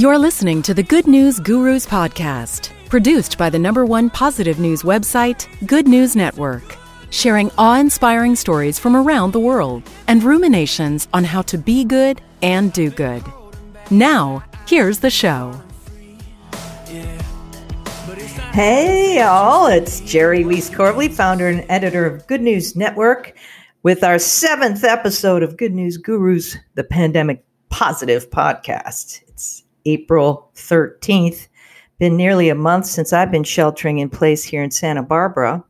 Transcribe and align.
You're 0.00 0.18
listening 0.18 0.62
to 0.62 0.72
the 0.72 0.82
Good 0.82 1.06
News 1.06 1.38
Gurus 1.40 1.84
podcast, 1.84 2.70
produced 2.88 3.36
by 3.36 3.50
the 3.50 3.58
number 3.58 3.84
one 3.84 4.08
positive 4.08 4.58
news 4.58 4.82
website, 4.82 5.46
Good 5.66 5.86
News 5.86 6.16
Network, 6.16 6.76
sharing 7.10 7.50
awe 7.58 7.78
inspiring 7.78 8.34
stories 8.34 8.78
from 8.78 8.96
around 8.96 9.32
the 9.32 9.40
world 9.40 9.82
and 10.08 10.22
ruminations 10.22 11.06
on 11.12 11.24
how 11.24 11.42
to 11.42 11.58
be 11.58 11.84
good 11.84 12.20
and 12.40 12.72
do 12.72 12.88
good. 12.90 13.22
Now, 13.90 14.42
here's 14.66 15.00
the 15.00 15.10
show. 15.10 15.60
Hey, 18.52 19.20
y'all. 19.20 19.68
It's 19.68 20.00
Geri 20.00 20.42
Weis-Corbley, 20.42 21.12
founder 21.12 21.46
and 21.46 21.64
editor 21.68 22.04
of 22.04 22.26
Good 22.26 22.42
News 22.42 22.74
Network, 22.74 23.36
with 23.84 24.02
our 24.02 24.18
seventh 24.18 24.82
episode 24.82 25.44
of 25.44 25.56
Good 25.56 25.72
News 25.72 25.96
Gurus, 25.96 26.56
the 26.74 26.82
Pandemic 26.82 27.44
Positive 27.68 28.28
podcast. 28.28 29.22
It's 29.28 29.62
April 29.84 30.50
13th. 30.56 31.46
Been 32.00 32.16
nearly 32.16 32.48
a 32.48 32.56
month 32.56 32.86
since 32.86 33.12
I've 33.12 33.30
been 33.30 33.44
sheltering 33.44 34.00
in 34.00 34.10
place 34.10 34.42
here 34.42 34.64
in 34.64 34.72
Santa 34.72 35.04
Barbara. 35.04 35.62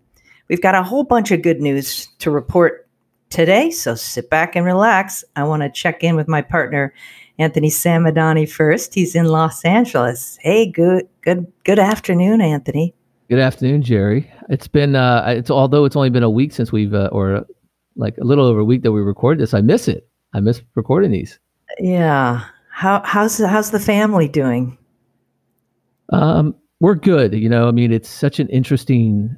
We've 0.49 0.63
got 0.63 0.75
a 0.75 0.83
whole 0.83 1.05
bunch 1.05 1.31
of 1.33 1.43
good 1.43 1.61
news 1.61 2.09
to 2.21 2.31
report 2.31 2.89
today, 3.29 3.71
so 3.71 3.95
sit 3.95 4.31
back 4.31 4.57
and 4.57 4.65
relax. 4.65 5.23
I 5.37 5.43
want 5.43 5.63
to 5.63 5.69
check 5.69 6.03
in 6.03 6.17
with 6.17 6.29
my 6.29 6.41
partner, 6.41 6.95
Anthony 7.41 7.71
Samadani 7.71 8.49
first. 8.49 8.95
He's 8.95 9.15
in 9.15 9.25
Los 9.25 9.65
Angeles. 9.65 10.39
Hey, 10.43 10.71
good 10.71 11.09
good 11.23 11.51
good 11.65 11.79
afternoon, 11.79 12.43
Anthony. 12.43 12.95
Good 13.31 13.39
afternoon, 13.39 13.81
Geri. 13.83 14.31
It's 14.51 14.69
been 14.69 14.95
uh, 14.95 15.25
it's 15.27 15.51
although 15.51 15.87
it's 15.87 15.97
only 15.97 16.11
been 16.11 16.23
a 16.23 16.31
week 16.31 16.53
since 16.53 16.71
we've 16.71 16.93
uh, 16.93 17.09
or 17.13 17.47
like 17.97 18.19
a 18.19 18.25
little 18.25 18.45
over 18.45 18.61
a 18.61 18.65
week 18.65 18.83
that 18.83 18.93
we 18.93 19.01
recorded 19.01 19.43
this. 19.43 19.55
I 19.55 19.63
miss 19.63 19.89
it. 19.89 20.07
I 20.35 20.41
miss 20.41 20.61
recording 20.75 21.13
these. 21.13 21.39
Yeah. 21.79 22.45
How 22.71 23.01
how's 23.05 23.39
how's 23.39 23.71
the 23.71 23.81
family 23.81 24.29
doing? 24.29 24.77
Um, 26.11 26.55
we're 26.81 26.95
good. 26.95 27.33
You 27.33 27.49
know, 27.49 27.69
I 27.69 27.71
mean, 27.71 27.91
it's 27.91 28.09
such 28.09 28.39
an 28.39 28.49
interesting 28.49 29.35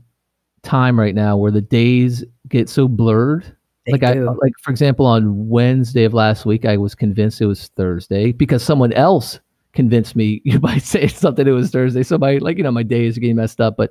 time 0.62 0.98
right 0.98 1.14
now 1.14 1.36
where 1.36 1.52
the 1.52 1.60
days 1.60 2.24
get 2.48 2.68
so 2.68 2.88
blurred. 2.88 3.56
They 3.86 3.92
like 3.92 4.02
I 4.04 4.14
like 4.14 4.52
for 4.60 4.70
example 4.70 5.06
on 5.06 5.48
Wednesday 5.48 6.04
of 6.04 6.14
last 6.14 6.46
week 6.46 6.64
I 6.64 6.76
was 6.76 6.94
convinced 6.94 7.40
it 7.40 7.46
was 7.46 7.68
Thursday 7.68 8.32
because 8.32 8.62
someone 8.62 8.92
else 8.92 9.40
convinced 9.72 10.14
me 10.14 10.40
by 10.60 10.78
saying 10.78 11.08
something 11.08 11.46
it 11.46 11.52
was 11.52 11.70
Thursday. 11.70 12.02
So 12.02 12.18
my 12.18 12.38
like 12.38 12.58
you 12.58 12.62
know 12.62 12.70
my 12.70 12.84
days 12.84 13.16
are 13.16 13.20
getting 13.20 13.36
messed 13.36 13.60
up, 13.60 13.76
but 13.76 13.90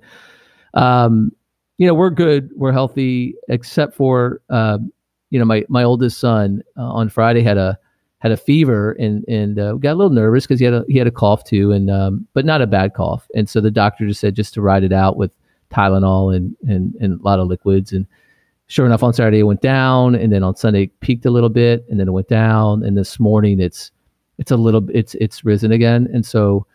um 0.74 1.32
you 1.78 1.88
know 1.88 1.94
we're 1.94 2.10
good, 2.10 2.52
we're 2.56 2.72
healthy 2.72 3.36
except 3.50 3.96
for 3.96 4.42
um 4.50 4.92
you 5.30 5.40
know 5.40 5.46
my 5.46 5.66
my 5.68 5.84
oldest 5.84 6.20
son 6.20 6.62
uh, 6.78 6.84
on 6.84 7.10
Friday 7.10 7.42
had 7.42 7.58
a 7.58 7.78
had 8.20 8.32
a 8.32 8.38
fever 8.38 8.92
and 8.94 9.26
and 9.28 9.60
uh, 9.60 9.74
got 9.74 9.94
a 9.94 9.96
little 9.96 10.12
nervous 10.14 10.46
because 10.46 10.60
he 10.60 10.66
had 10.66 10.76
a 10.76 10.86
he 10.88 10.98
had 10.98 11.08
a 11.08 11.12
cough 11.12 11.44
too 11.44 11.72
and 11.72 11.90
um 11.90 12.28
but 12.34 12.46
not 12.46 12.62
a 12.62 12.68
bad 12.68 12.94
cough 12.94 13.28
and 13.34 13.50
so 13.50 13.60
the 13.60 13.72
doctor 13.72 14.08
just 14.08 14.22
said 14.22 14.36
just 14.36 14.54
to 14.54 14.62
ride 14.62 14.84
it 14.84 14.94
out 14.94 15.18
with 15.18 15.32
Tylenol 15.72 16.36
and 16.36 16.56
and 16.68 16.94
and 17.02 17.20
a 17.20 17.24
lot 17.24 17.40
of 17.40 17.48
liquids 17.48 17.92
and 17.92 18.06
sure 18.72 18.86
enough 18.86 19.04
on 19.04 19.12
Saturday 19.12 19.40
it 19.40 19.44
went 19.44 19.62
down 19.62 20.16
and 20.16 20.32
then 20.32 20.44
on 20.44 20.56
Sunday 20.56 20.84
it 20.84 21.00
peaked 21.02 21.26
a 21.26 21.30
little 21.30 21.50
bit 21.50 21.86
and 21.90 22.00
then 22.00 22.08
it 22.08 22.12
went 22.12 22.30
down 22.30 22.84
and 22.84 22.98
this 22.98 23.20
morning 23.20 23.60
it's 23.60 23.92
it's 24.38 24.50
a 24.50 24.56
little 24.56 24.88
it's 24.94 25.14
it's 25.16 25.44
risen 25.44 25.74
again 25.74 26.08
and 26.14 26.26
so 26.26 26.66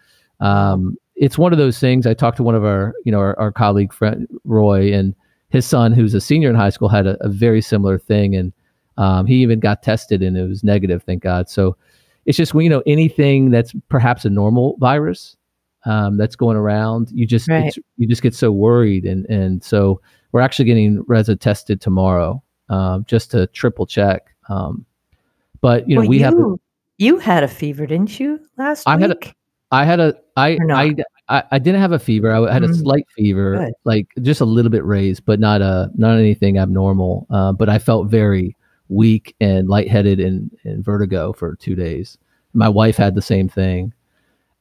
um 0.41 0.95
it's 1.15 1.39
one 1.39 1.53
of 1.53 1.59
those 1.59 1.79
things 1.79 2.07
I 2.07 2.13
talked 2.13 2.37
to 2.37 2.43
one 2.43 2.55
of 2.55 2.67
our 2.67 2.93
you 3.07 3.13
know 3.13 3.19
our, 3.19 3.39
our 3.39 3.51
colleague 3.51 3.95
friend 3.95 4.29
Roy 4.45 4.93
and 4.93 5.15
his 5.49 5.65
son 5.65 5.93
who's 5.93 6.13
a 6.13 6.21
senior 6.21 6.51
in 6.51 6.55
high 6.55 6.69
school 6.69 6.91
had 6.91 7.07
a, 7.07 7.17
a 7.25 7.31
very 7.31 7.63
similar 7.63 7.99
thing 7.99 8.37
and 8.37 8.53
um, 8.99 9.25
he 9.25 9.37
even 9.37 9.59
got 9.59 9.83
tested 9.83 10.23
and 10.23 10.37
it 10.37 10.47
was 10.47 10.63
negative 10.63 11.03
thank 11.03 11.23
God 11.23 11.49
so 11.49 11.79
it's 12.27 12.37
just 12.37 12.53
when 12.53 12.65
you 12.65 12.71
know 12.71 12.83
anything 12.85 13.51
that's 13.51 13.73
perhaps 13.89 14.27
a 14.27 14.31
normal 14.31 14.77
virus 14.81 15.35
um, 15.87 16.19
that's 16.19 16.37
going 16.37 16.59
around 16.59 17.11
you 17.11 17.27
just 17.27 17.49
Right. 17.49 17.69
it's, 17.69 17.79
you 17.97 18.07
just 18.07 18.21
get 18.21 18.35
so 18.35 18.53
worried 18.53 19.07
and 19.07 19.25
and 19.31 19.65
so 19.65 20.03
we're 20.33 20.41
actually 20.41 20.65
getting 20.67 21.03
Reza 21.07 21.37
tested 21.37 21.81
tomorrow 21.81 22.43
um, 22.69 23.05
just 23.09 23.31
to 23.33 23.47
triple 23.49 23.87
check 23.87 24.35
um, 24.49 24.85
but 25.61 25.89
you 25.89 25.95
know 25.95 26.03
Well, 26.03 26.11
we 26.11 26.19
have 26.21 26.35
you, 26.35 26.61
you 26.99 27.19
had 27.19 27.43
a 27.43 27.49
fever, 27.49 27.87
didn't 27.87 28.19
you, 28.21 28.41
last 28.57 28.87
I 28.87 28.99
had 28.99 29.11
a- 29.11 29.15
week? 29.15 29.35
I 29.73 29.85
had 29.85 29.99
a 30.01 30.15
I? 30.37 30.59
I, 30.73 30.95
I 31.29 31.43
I 31.51 31.59
didn't 31.59 31.81
have 31.81 31.91
a 31.91 31.99
fever. 31.99 32.31
I 32.31 32.53
had 32.53 32.63
a 32.63 32.69
Mhm. 32.69 32.83
slight 32.83 33.05
fever, 33.17 33.57
Good. 33.57 33.75
like 33.85 34.07
just 34.23 34.41
a 34.41 34.45
little 34.45 34.71
bit 34.71 34.85
raised, 34.85 35.25
but 35.27 35.41
not 35.41 35.61
a 35.61 35.91
not 35.97 36.17
anything 36.19 36.57
abnormal. 36.59 37.27
Uh, 37.31 37.53
but 37.53 37.69
I 37.69 37.79
felt 37.81 38.09
very 38.09 38.57
weak 38.89 39.35
and 39.41 39.69
lightheaded 39.69 40.21
and, 40.21 40.51
and 40.63 40.85
vertigo 40.85 41.33
for 41.33 41.57
two 41.57 41.75
days. 41.75 42.17
My 42.55 42.69
wife 42.69 42.97
had 42.97 43.17
the 43.17 43.23
same 43.23 43.49
thing, 43.49 43.93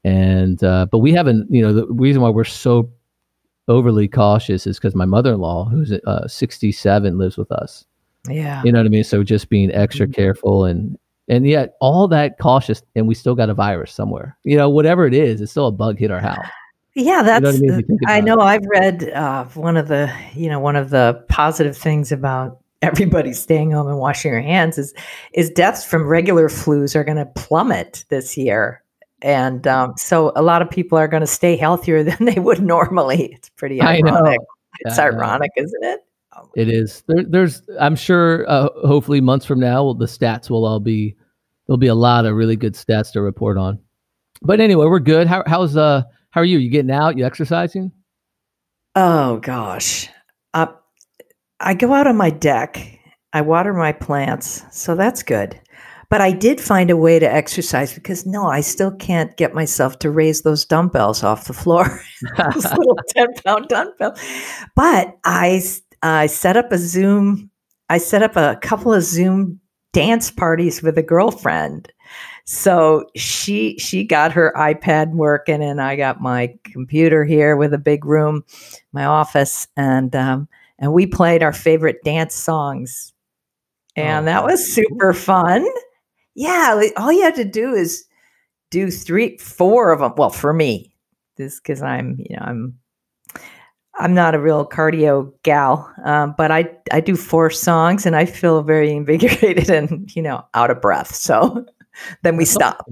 and 0.03 0.63
uh, 0.63 0.87
but 0.91 0.99
we 0.99 1.11
haven't. 1.11 1.51
You 1.51 1.61
know, 1.61 1.73
the 1.73 1.87
reason 1.87 2.21
why 2.23 2.29
we're 2.29 2.43
so 2.43 2.89
overly 3.67 4.07
cautious 4.07 4.67
is 4.67 4.77
because 4.77 4.95
my 4.95 5.05
mother-in-law, 5.05 5.65
who's 5.69 5.91
uh, 5.91 6.27
67, 6.27 7.17
lives 7.17 7.37
with 7.37 7.51
us. 7.51 7.85
yeah. 8.29 8.61
You 8.63 8.71
know 8.71 8.79
what 8.79 8.85
I 8.87 8.89
mean? 8.89 9.03
So 9.03 9.23
just 9.23 9.49
being 9.49 9.71
extra 9.73 10.07
Mhm. 10.07 10.13
careful 10.13 10.65
and 10.65 10.97
and 11.27 11.47
yet 11.47 11.75
all 11.81 12.07
that 12.09 12.37
cautious 12.39 12.83
and 12.95 13.07
we 13.07 13.15
still 13.15 13.33
got 13.35 13.49
a 13.49 13.53
virus 13.55 13.91
somewhere. 13.91 14.37
You 14.43 14.57
know, 14.57 14.69
whatever 14.69 15.07
it 15.07 15.13
is, 15.15 15.41
it's 15.41 15.51
still 15.51 15.67
a 15.67 15.71
bug 15.71 15.97
hit 15.97 16.11
our 16.11 16.19
house. 16.19 16.45
Yeah, 16.95 17.21
know 17.21 17.23
that's. 17.23 17.45
what 17.45 17.55
I 17.55 17.59
mean? 17.59 17.85
You 17.89 17.97
I 18.07 18.21
know. 18.21 18.39
I've 18.39 18.65
read 18.67 19.09
uh, 19.09 19.45
one 19.55 19.75
of 19.75 19.87
the, 19.87 20.11
you 20.35 20.49
know, 20.49 20.59
one 20.59 20.75
of 20.75 20.91
the 20.91 21.23
positive 21.29 21.75
things 21.75 22.11
about 22.11 22.59
everybody 22.83 23.33
staying 23.33 23.71
home 23.71 23.87
and 23.87 23.97
washing 23.97 24.31
your 24.31 24.41
hands 24.41 24.77
is, 24.77 24.93
is 25.33 25.49
deaths 25.49 25.83
from 25.83 26.05
regular 26.07 26.47
flus 26.47 26.95
are 26.95 27.03
going 27.03 27.17
to 27.17 27.25
plummet 27.25 28.05
this 28.09 28.37
year, 28.37 28.81
and 29.25 29.65
um, 29.65 29.95
so 29.97 30.31
a 30.35 30.43
lot 30.43 30.61
of 30.61 30.69
people 30.69 30.99
are 30.99 31.07
going 31.07 31.21
to 31.21 31.27
stay 31.27 31.57
healthier 31.57 32.03
than 32.09 32.25
they 32.25 32.39
would 32.39 32.61
normally. 32.61 33.33
It's 33.33 33.49
pretty 33.49 33.81
I 33.81 33.97
ironic. 33.97 34.39
It's 34.81 34.99
I 34.99 35.09
know. 35.09 35.17
ironic, 35.17 35.51
isn't 35.57 35.83
it? 35.83 36.01
Oh, 36.37 36.49
It 36.55 36.69
is. 36.69 37.03
There, 37.07 37.23
there's 37.23 37.63
I'm 37.79 37.95
sure 37.95 38.47
uh, 38.47 38.69
hopefully 38.85 39.21
months 39.21 39.45
from 39.45 39.59
now 39.59 39.93
the 39.93 40.05
stats 40.05 40.49
will 40.49 40.65
all 40.65 40.79
be 40.79 41.15
there'll 41.65 41.77
be 41.77 41.87
a 41.87 41.95
lot 41.95 42.25
of 42.25 42.35
really 42.35 42.55
good 42.55 42.75
stats 42.75 43.11
to 43.13 43.21
report 43.21 43.57
on. 43.57 43.79
But 44.41 44.59
anyway, 44.59 44.85
we're 44.85 44.99
good. 44.99 45.27
How 45.27 45.43
how's 45.47 45.75
uh 45.75 46.03
how 46.29 46.41
are 46.41 46.45
you? 46.45 46.59
You 46.59 46.69
getting 46.69 46.91
out? 46.91 47.17
You 47.17 47.25
exercising? 47.25 47.91
Oh 48.93 49.37
gosh. 49.37 50.07
Uh, 50.53 50.67
I 51.59 51.73
go 51.73 51.93
out 51.93 52.05
on 52.05 52.15
my 52.15 52.29
deck. 52.29 52.99
I 53.33 53.41
water 53.41 53.73
my 53.73 53.91
plants, 53.91 54.63
so 54.71 54.93
that's 54.93 55.23
good. 55.23 55.59
But 56.09 56.21
I 56.21 56.31
did 56.31 56.61
find 56.61 56.89
a 56.89 56.97
way 56.97 57.19
to 57.19 57.31
exercise 57.31 57.93
because 57.93 58.25
no, 58.25 58.47
I 58.47 58.61
still 58.61 58.91
can't 58.91 59.35
get 59.37 59.53
myself 59.53 59.99
to 59.99 60.11
raise 60.11 60.41
those 60.41 60.65
dumbbells 60.65 61.23
off 61.23 61.47
the 61.47 61.53
floor. 61.53 62.01
those 62.37 62.63
little 62.77 62.97
10 63.09 63.33
pound 63.45 63.67
dumbbells. 63.67 64.19
But 64.75 65.17
I, 65.23 65.63
I 66.03 66.27
set 66.27 66.57
up 66.57 66.71
a 66.71 66.77
Zoom, 66.77 67.49
I 67.89 67.97
set 67.97 68.23
up 68.23 68.35
a 68.35 68.57
couple 68.61 68.93
of 68.93 69.03
Zoom 69.03 69.59
dance 69.93 70.29
parties 70.29 70.83
with 70.83 70.97
a 70.97 71.03
girlfriend. 71.03 71.91
So 72.45 73.07
she 73.15 73.77
she 73.79 74.03
got 74.03 74.31
her 74.33 74.53
iPad 74.55 75.13
working, 75.13 75.63
and 75.63 75.81
I 75.81 75.95
got 75.95 76.21
my 76.21 76.53
computer 76.63 77.25
here 77.25 77.55
with 77.55 77.73
a 77.73 77.79
big 77.79 78.05
room, 78.05 78.43
my 78.91 79.05
office, 79.05 79.67
and 79.75 80.15
um, 80.15 80.47
and 80.77 80.93
we 80.93 81.07
played 81.07 81.41
our 81.41 81.53
favorite 81.53 82.03
dance 82.03 82.35
songs, 82.35 83.13
and 83.95 84.25
Oh, 84.25 84.31
that 84.31 84.43
was 84.43 84.71
super 84.71 85.11
fun. 85.11 85.65
Yeah, 86.35 86.81
all 86.97 87.11
you 87.11 87.23
have 87.23 87.35
to 87.35 87.45
do 87.45 87.73
is 87.73 88.05
do 88.69 88.91
three, 88.91 89.37
four 89.37 89.91
of 89.91 89.99
them. 89.99 90.13
Well, 90.17 90.29
for 90.29 90.53
me, 90.53 90.93
this 91.37 91.59
because 91.59 91.81
I'm 91.81 92.17
you 92.19 92.35
know 92.35 92.43
I'm 92.43 92.79
I'm 93.97 94.13
not 94.13 94.35
a 94.35 94.39
real 94.39 94.67
cardio 94.67 95.31
gal, 95.43 95.89
um, 96.03 96.35
but 96.37 96.51
I 96.51 96.69
I 96.91 96.99
do 96.99 97.15
four 97.15 97.49
songs 97.49 98.05
and 98.05 98.15
I 98.15 98.25
feel 98.25 98.61
very 98.63 98.91
invigorated 98.95 99.69
and 99.69 100.13
you 100.15 100.21
know 100.21 100.45
out 100.53 100.71
of 100.71 100.81
breath. 100.81 101.15
So 101.15 101.65
then 102.23 102.37
we 102.37 102.45
stop. 102.45 102.85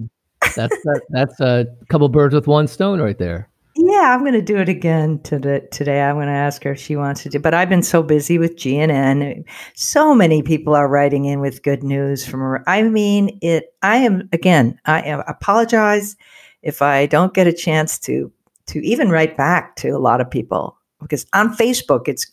That's 0.56 0.76
that, 0.84 1.02
that's 1.10 1.40
a 1.40 1.66
couple 1.90 2.08
birds 2.10 2.34
with 2.34 2.48
one 2.48 2.68
stone 2.68 3.02
right 3.02 3.18
there. 3.18 3.50
Yeah, 3.86 4.14
I'm 4.14 4.22
going 4.22 4.34
to 4.34 4.42
do 4.42 4.58
it 4.58 4.70
again 4.70 5.20
today. 5.24 5.62
Today, 5.72 6.02
I'm 6.02 6.16
going 6.16 6.28
to 6.28 6.32
ask 6.34 6.64
her 6.64 6.72
if 6.72 6.80
she 6.80 6.96
wants 6.96 7.24
to 7.24 7.30
do. 7.30 7.40
But 7.40 7.54
I've 7.54 7.70
been 7.70 7.84
so 7.84 8.02
busy 8.02 8.38
with 8.38 8.56
GNN. 8.56 9.44
So 9.74 10.16
many 10.16 10.42
people 10.42 10.74
are 10.76 10.88
writing 10.88 11.26
in 11.26 11.40
with 11.42 11.64
good 11.64 11.84
news 11.84 12.26
from. 12.26 12.42
ar- 12.42 12.64
I 12.68 12.84
mean, 12.84 13.38
it. 13.42 13.74
I 13.82 13.98
am 13.98 14.30
again. 14.32 14.80
I 14.86 15.02
am, 15.02 15.22
apologize 15.28 16.16
if 16.62 16.82
I 16.82 17.08
don't 17.08 17.34
get 17.34 17.48
a 17.48 17.54
chance 17.54 18.00
to 18.00 18.32
to 18.68 18.80
even 18.86 19.10
write 19.10 19.36
back 19.36 19.76
to 19.78 19.90
a 19.90 20.00
lot 20.00 20.22
of 20.22 20.32
people 20.32 20.78
because 21.02 21.26
on 21.34 21.54
Facebook, 21.56 22.08
it's 22.08 22.32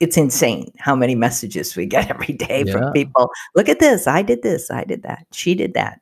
it's 0.00 0.16
insane 0.18 0.70
how 0.78 0.94
many 0.94 1.14
messages 1.14 1.76
we 1.76 1.86
get 1.86 2.10
every 2.10 2.34
day 2.34 2.64
Yeah. 2.66 2.72
from 2.72 2.92
people. 2.92 3.30
Look 3.54 3.68
at 3.70 3.78
this! 3.80 4.06
I 4.06 4.20
did 4.22 4.42
this. 4.42 4.70
I 4.70 4.84
did 4.84 5.02
that. 5.04 5.26
She 5.32 5.54
did 5.54 5.72
that 5.74 6.00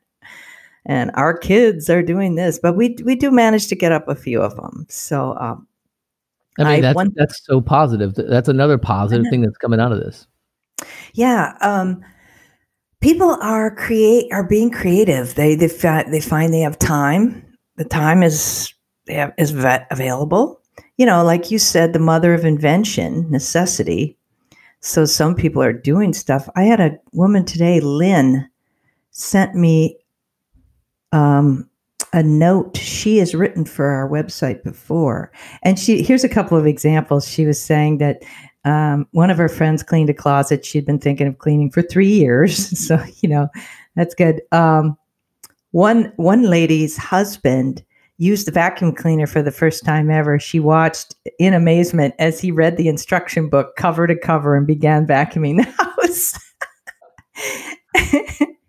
and 0.85 1.11
our 1.15 1.37
kids 1.37 1.89
are 1.89 2.03
doing 2.03 2.35
this 2.35 2.59
but 2.59 2.75
we 2.75 2.95
we 3.03 3.15
do 3.15 3.31
manage 3.31 3.67
to 3.67 3.75
get 3.75 3.91
up 3.91 4.07
a 4.07 4.15
few 4.15 4.41
of 4.41 4.55
them 4.55 4.85
so 4.89 5.37
um 5.39 5.67
I 6.59 6.63
mean, 6.63 6.71
I 6.71 6.81
that's 6.81 6.95
won- 6.95 7.13
that's 7.15 7.45
so 7.45 7.61
positive. 7.61 8.13
That's 8.15 8.47
another 8.47 8.77
positive 8.77 9.25
thing 9.29 9.41
that's 9.41 9.57
coming 9.57 9.79
out 9.79 9.91
of 9.91 9.99
this. 9.99 10.27
Yeah, 11.13 11.57
um, 11.61 12.03
people 13.01 13.37
are 13.41 13.75
create 13.75 14.31
are 14.31 14.47
being 14.47 14.69
creative. 14.69 15.35
They 15.35 15.55
they 15.55 15.67
fi- 15.67 16.09
they 16.09 16.21
find 16.21 16.53
they 16.53 16.59
have 16.59 16.77
time. 16.77 17.43
The 17.77 17.85
time 17.85 18.21
is 18.21 18.71
they 19.05 19.15
have, 19.15 19.33
is 19.37 19.51
va- 19.51 19.87
available. 19.89 20.61
You 20.97 21.05
know, 21.05 21.23
like 21.23 21.49
you 21.49 21.57
said, 21.57 21.93
the 21.93 21.99
mother 21.99 22.33
of 22.33 22.45
invention, 22.45 23.29
necessity. 23.31 24.17
So 24.79 25.05
some 25.05 25.33
people 25.33 25.63
are 25.63 25.73
doing 25.73 26.13
stuff. 26.13 26.47
I 26.55 26.63
had 26.63 26.79
a 26.79 26.99
woman 27.13 27.45
today, 27.45 27.79
Lynn, 27.79 28.47
sent 29.11 29.55
me 29.55 29.97
um, 31.13 31.69
a 32.11 32.21
note 32.21 32.77
she 32.77 33.17
has 33.17 33.33
written 33.33 33.65
for 33.65 33.87
our 33.87 34.09
website 34.09 34.63
before, 34.63 35.31
and 35.61 35.79
she 35.79 36.03
here's 36.03 36.23
a 36.23 36.29
couple 36.29 36.57
of 36.57 36.65
examples. 36.65 37.27
She 37.27 37.45
was 37.45 37.63
saying 37.63 37.99
that 37.99 38.23
um, 38.65 39.07
one 39.11 39.29
of 39.29 39.37
her 39.37 39.49
friends 39.49 39.83
cleaned 39.83 40.09
a 40.09 40.13
closet 40.13 40.65
she'd 40.65 40.85
been 40.85 40.99
thinking 40.99 41.27
of 41.27 41.37
cleaning 41.37 41.69
for 41.69 41.81
three 41.81 42.11
years. 42.11 42.69
So, 42.83 43.01
you 43.21 43.29
know, 43.29 43.47
that's 43.95 44.13
good. 44.13 44.41
Um, 44.51 44.97
one, 45.71 46.11
one 46.17 46.43
lady's 46.43 46.97
husband 46.97 47.83
used 48.17 48.45
the 48.45 48.51
vacuum 48.51 48.93
cleaner 48.93 49.25
for 49.25 49.41
the 49.41 49.51
first 49.51 49.85
time 49.85 50.11
ever. 50.11 50.37
She 50.37 50.59
watched 50.59 51.15
in 51.39 51.53
amazement 51.53 52.13
as 52.19 52.39
he 52.39 52.51
read 52.51 52.77
the 52.77 52.87
instruction 52.87 53.49
book 53.49 53.75
cover 53.77 54.05
to 54.05 54.17
cover 54.17 54.55
and 54.55 54.67
began 54.67 55.07
vacuuming 55.07 55.57
the 55.57 55.63
house. 58.01 58.47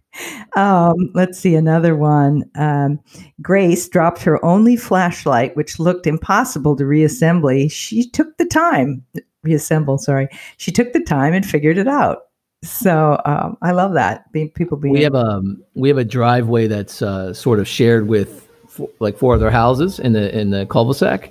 um, 0.56 1.10
let's 1.14 1.38
see 1.38 1.54
another 1.54 1.96
one. 1.96 2.44
Um, 2.54 3.00
Grace 3.42 3.88
dropped 3.88 4.22
her 4.22 4.44
only 4.44 4.76
flashlight, 4.76 5.56
which 5.56 5.78
looked 5.78 6.06
impossible 6.06 6.76
to 6.76 6.86
reassemble. 6.86 7.68
She 7.68 8.08
took 8.08 8.36
the 8.38 8.46
time 8.46 9.04
reassemble. 9.42 9.98
Sorry, 9.98 10.28
she 10.56 10.72
took 10.72 10.92
the 10.92 11.02
time 11.02 11.34
and 11.34 11.44
figured 11.44 11.78
it 11.78 11.88
out. 11.88 12.22
So 12.62 13.20
um, 13.26 13.58
I 13.60 13.72
love 13.72 13.92
that. 13.92 14.32
Being 14.32 14.50
people 14.50 14.78
being 14.78 14.94
We 14.94 15.02
have 15.02 15.14
a 15.14 15.42
we 15.74 15.88
have 15.90 15.98
a 15.98 16.04
driveway 16.04 16.66
that's 16.66 17.02
uh, 17.02 17.34
sort 17.34 17.60
of 17.60 17.68
shared 17.68 18.08
with 18.08 18.48
f- 18.64 18.88
like 19.00 19.18
four 19.18 19.34
other 19.34 19.50
houses 19.50 19.98
in 19.98 20.14
the 20.14 20.36
in 20.36 20.50
the 20.50 20.64
cul-de-sac, 20.66 21.30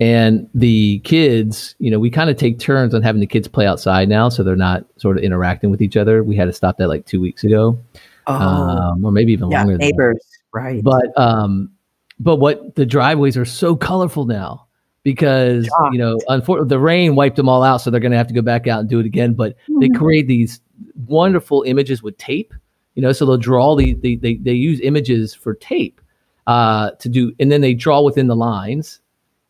and 0.00 0.48
the 0.54 1.00
kids. 1.00 1.74
You 1.78 1.90
know, 1.90 1.98
we 1.98 2.08
kind 2.08 2.30
of 2.30 2.38
take 2.38 2.58
turns 2.58 2.94
on 2.94 3.02
having 3.02 3.20
the 3.20 3.26
kids 3.26 3.46
play 3.46 3.66
outside 3.66 4.08
now, 4.08 4.30
so 4.30 4.42
they're 4.42 4.56
not 4.56 4.86
sort 4.96 5.18
of 5.18 5.22
interacting 5.22 5.70
with 5.70 5.82
each 5.82 5.98
other. 5.98 6.24
We 6.24 6.34
had 6.36 6.46
to 6.46 6.52
stop 6.52 6.78
that 6.78 6.88
like 6.88 7.04
two 7.04 7.20
weeks 7.20 7.44
ago, 7.44 7.78
oh, 8.26 8.34
um, 8.34 9.04
or 9.04 9.12
maybe 9.12 9.32
even 9.32 9.50
yeah, 9.50 9.58
longer. 9.58 9.72
than 9.72 9.80
that. 9.80 9.86
neighbors, 9.86 10.26
right? 10.52 10.82
But 10.82 11.16
um, 11.18 11.70
but 12.18 12.36
what 12.36 12.74
the 12.74 12.86
driveways 12.86 13.36
are 13.36 13.44
so 13.44 13.76
colorful 13.76 14.24
now 14.26 14.66
because 15.02 15.68
you 15.92 15.98
know, 15.98 16.18
unfortunately, 16.28 16.68
the 16.68 16.78
rain 16.78 17.14
wiped 17.14 17.36
them 17.36 17.48
all 17.48 17.62
out, 17.62 17.78
so 17.78 17.90
they're 17.90 18.00
going 18.00 18.12
to 18.12 18.18
have 18.18 18.28
to 18.28 18.34
go 18.34 18.42
back 18.42 18.66
out 18.66 18.80
and 18.80 18.88
do 18.88 19.00
it 19.00 19.06
again. 19.06 19.32
But 19.34 19.56
they 19.80 19.88
Mm-hmm. 19.88 19.96
create 19.96 20.26
these 20.26 20.60
wonderful 21.06 21.62
images 21.66 22.02
with 22.02 22.16
tape. 22.18 22.52
You 22.94 23.02
know, 23.02 23.12
so 23.12 23.24
they'll 23.24 23.36
draw 23.38 23.74
the 23.76 23.94
they 23.94 24.16
they, 24.16 24.34
they 24.36 24.52
use 24.52 24.80
images 24.82 25.32
for 25.34 25.54
tape 25.54 26.00
uh, 26.46 26.90
to 26.92 27.08
do, 27.08 27.32
and 27.40 27.50
then 27.50 27.60
they 27.62 27.72
draw 27.72 28.02
within 28.02 28.26
the 28.26 28.36
lines, 28.36 29.00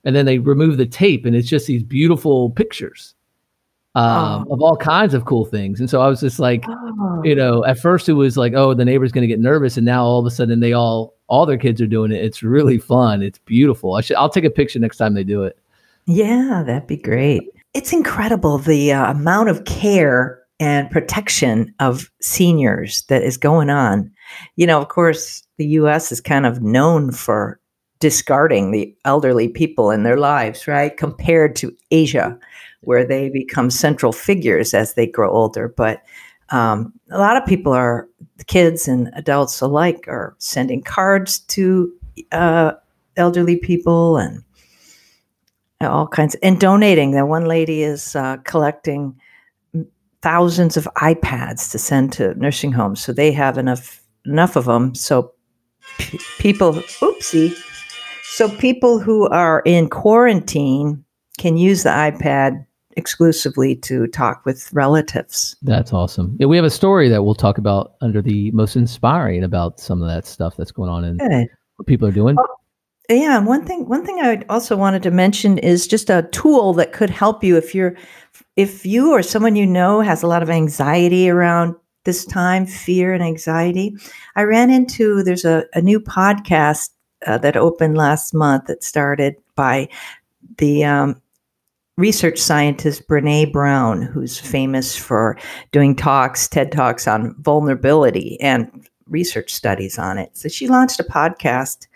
and 0.05 0.15
then 0.15 0.25
they 0.27 0.39
remove 0.39 0.77
the 0.77 0.87
tape, 0.87 1.25
and 1.27 1.35
it's 1.35 1.49
just 1.49 1.67
these 1.67 1.83
beautiful 1.83 2.51
pictures 2.51 3.15
um, 3.95 4.47
Oh. 4.49 4.55
of 4.55 4.63
all 4.63 4.77
kinds 4.77 5.15
of 5.15 5.25
cool 5.25 5.45
things. 5.45 5.81
And 5.81 5.91
so 5.91 6.01
I 6.01 6.09
was 6.09 6.21
just 6.21 6.39
like, 6.39 6.65
Oh, 6.69 7.23
you 7.25 7.35
know, 7.35 7.65
at 7.65 7.79
first 7.79 8.09
it 8.09 8.13
was 8.15 8.37
like, 8.37 8.53
oh, 8.55 8.73
the 8.75 8.85
neighbor's 8.85 9.13
going 9.13 9.23
to 9.23 9.29
get 9.29 9.41
nervous, 9.41 9.77
and 9.77 9.85
now 9.87 10.05
all 10.05 10.21
of 10.21 10.27
a 10.27 10.31
sudden 10.31 10.61
they 10.61 10.73
all 10.73 11.15
all 11.29 11.47
their 11.47 11.59
kids 11.59 11.81
are 11.81 11.87
doing 11.87 12.11
it. 12.13 12.25
It's 12.25 12.43
really 12.43 12.79
fun. 12.79 13.23
It's 13.23 13.39
beautiful. 13.39 13.95
I 13.95 14.01
should 14.01 14.17
I'll 14.17 14.29
take 14.29 14.45
a 14.45 14.51
picture 14.51 14.79
next 14.79 14.97
time 14.97 15.15
they 15.15 15.25
do 15.25 15.43
it. 15.45 15.59
yeah, 16.07 16.63
that'd 16.67 16.87
be 16.89 16.97
great. 16.97 17.43
It's 17.75 17.93
incredible 17.93 18.59
the 18.59 18.93
uh, 18.93 19.11
amount 19.13 19.49
of 19.49 19.65
care 19.65 20.41
and 20.59 20.91
protection 20.91 21.73
of 21.81 22.11
seniors 22.21 23.03
that 23.03 23.23
is 23.23 23.37
going 23.37 23.71
on. 23.71 24.11
You 24.57 24.67
know, 24.67 24.81
of 24.81 24.89
course, 24.89 25.43
the 25.57 25.67
U.S. 25.67 26.11
is 26.13 26.21
kind 26.21 26.47
of 26.47 26.63
known 26.63 27.13
for 27.13 27.59
discarding 28.01 28.71
the 28.71 28.95
elderly 29.05 29.49
people 29.49 29.91
in 29.91 30.03
their 30.03 30.17
lives, 30.19 30.67
right? 30.67 30.97
Compared 30.97 31.55
to 31.57 31.75
Asia, 31.91 32.39
where 32.83 33.05
they 33.05 33.29
become 33.29 33.71
central 33.71 34.13
figures 34.13 34.75
as 34.75 34.95
they 34.95 35.07
grow 35.07 35.31
older. 35.31 35.69
But 35.69 36.03
um, 36.51 36.93
a 37.11 37.19
lot 37.19 37.37
of 37.37 37.47
people 37.47 37.73
are, 37.73 38.09
kids 38.47 38.89
and 38.89 39.11
adults 39.15 39.61
alike, 39.61 40.07
are 40.09 40.35
sending 40.39 40.83
cards 40.83 41.41
to 41.41 41.93
uh, 42.33 42.73
elderly 43.17 43.57
people 43.57 44.17
and 44.17 44.43
all 45.81 46.07
kinds, 46.07 46.35
and 46.37 46.59
donating. 46.61 47.13
That 47.13 47.29
one 47.29 47.47
lady 47.47 47.83
is 47.83 48.17
uh, 48.17 48.39
collecting 48.39 49.19
thousands 50.23 50.77
of 50.77 50.89
iPads 50.97 51.71
to 51.71 51.79
send 51.79 52.13
to 52.15 52.35
nursing 52.35 52.73
homes, 52.73 53.01
so 53.01 53.13
they 53.13 53.33
have 53.33 53.57
enough 53.57 54.03
enough 54.27 54.57
of 54.57 54.67
them. 54.67 54.95
So 54.95 55.33
p- 55.99 56.21
people, 56.39 56.75
oopsie, 56.75 57.57
so 58.25 58.49
people 58.59 58.99
who 58.99 59.29
are 59.29 59.63
in 59.65 59.89
quarantine 59.89 61.05
can 61.39 61.57
use 61.57 61.85
the 61.85 61.91
iPad 61.91 62.67
exclusively 63.01 63.75
to 63.75 64.07
talk 64.09 64.45
with 64.45 64.73
relatives. 64.73 65.57
That's 65.63 65.93
awesome. 65.93 66.37
Yeah, 66.39 66.47
we 66.47 66.57
have 66.57 66.65
a 66.65 66.71
story 66.71 67.09
that 67.09 67.25
we'll 67.25 67.35
talk 67.35 67.59
about 67.59 67.95
under 68.01 68.23
the 68.23 68.51
most 68.53 68.77
inspiring 68.77 69.43
about 69.43 69.81
some 69.81 70.03
of 70.03 70.09
that 70.09 70.27
stuff 70.27 70.57
that's 70.57 70.71
going 70.73 70.91
on 70.91 71.05
and 71.05 71.19
Good. 71.19 71.49
what 71.77 71.87
people 71.87 72.07
are 72.07 72.13
doing. 72.13 72.37
Yeah, 73.09 73.39
and 73.39 73.47
one 73.47 73.65
thing 73.65 73.89
one 73.89 74.07
thing 74.07 74.21
I 74.21 74.45
also 74.49 74.77
wanted 74.77 75.03
to 75.03 75.11
mention 75.11 75.59
is 75.59 75.89
just 75.89 76.11
a 76.11 76.29
tool 76.31 76.73
that 76.75 76.93
could 76.93 77.11
help 77.11 77.43
you 77.43 77.57
if 77.57 77.75
you're 77.75 77.97
if 78.55 78.87
you 78.87 79.11
or 79.11 79.23
someone 79.23 79.57
you 79.57 79.67
know 79.67 80.01
has 80.01 80.23
a 80.23 80.29
lot 80.29 80.45
of 80.45 80.51
anxiety 80.51 81.29
around 81.29 81.75
this 82.05 82.25
time, 82.25 82.67
fear 82.67 83.13
and 83.13 83.23
anxiety. 83.23 83.97
I 84.37 84.43
ran 84.43 84.71
into 84.71 85.23
there's 85.25 85.45
a, 85.45 85.65
a 85.75 85.83
new 85.83 86.01
podcast 86.01 86.91
uh, 87.27 87.39
that 87.39 87.57
opened 87.57 87.97
last 87.97 88.33
month 88.33 88.67
that 88.67 88.85
started 88.85 89.35
by 89.57 89.89
the 90.59 90.85
um, 90.85 91.21
research 92.01 92.39
scientist 92.39 93.07
Brene 93.07 93.53
Brown, 93.53 94.03
who's 94.03 94.39
famous 94.39 94.97
for 94.97 95.39
doing 95.71 95.95
talks, 95.95 96.49
TED 96.49 96.73
Talks 96.73 97.07
on 97.07 97.35
vulnerability 97.41 98.41
and 98.41 98.89
research 99.07 99.53
studies 99.53 99.99
on 99.99 100.19
it. 100.19 100.37
So 100.37 100.49
she 100.49 100.69
launched 100.69 101.01
a 101.01 101.05
podcast 101.05 101.87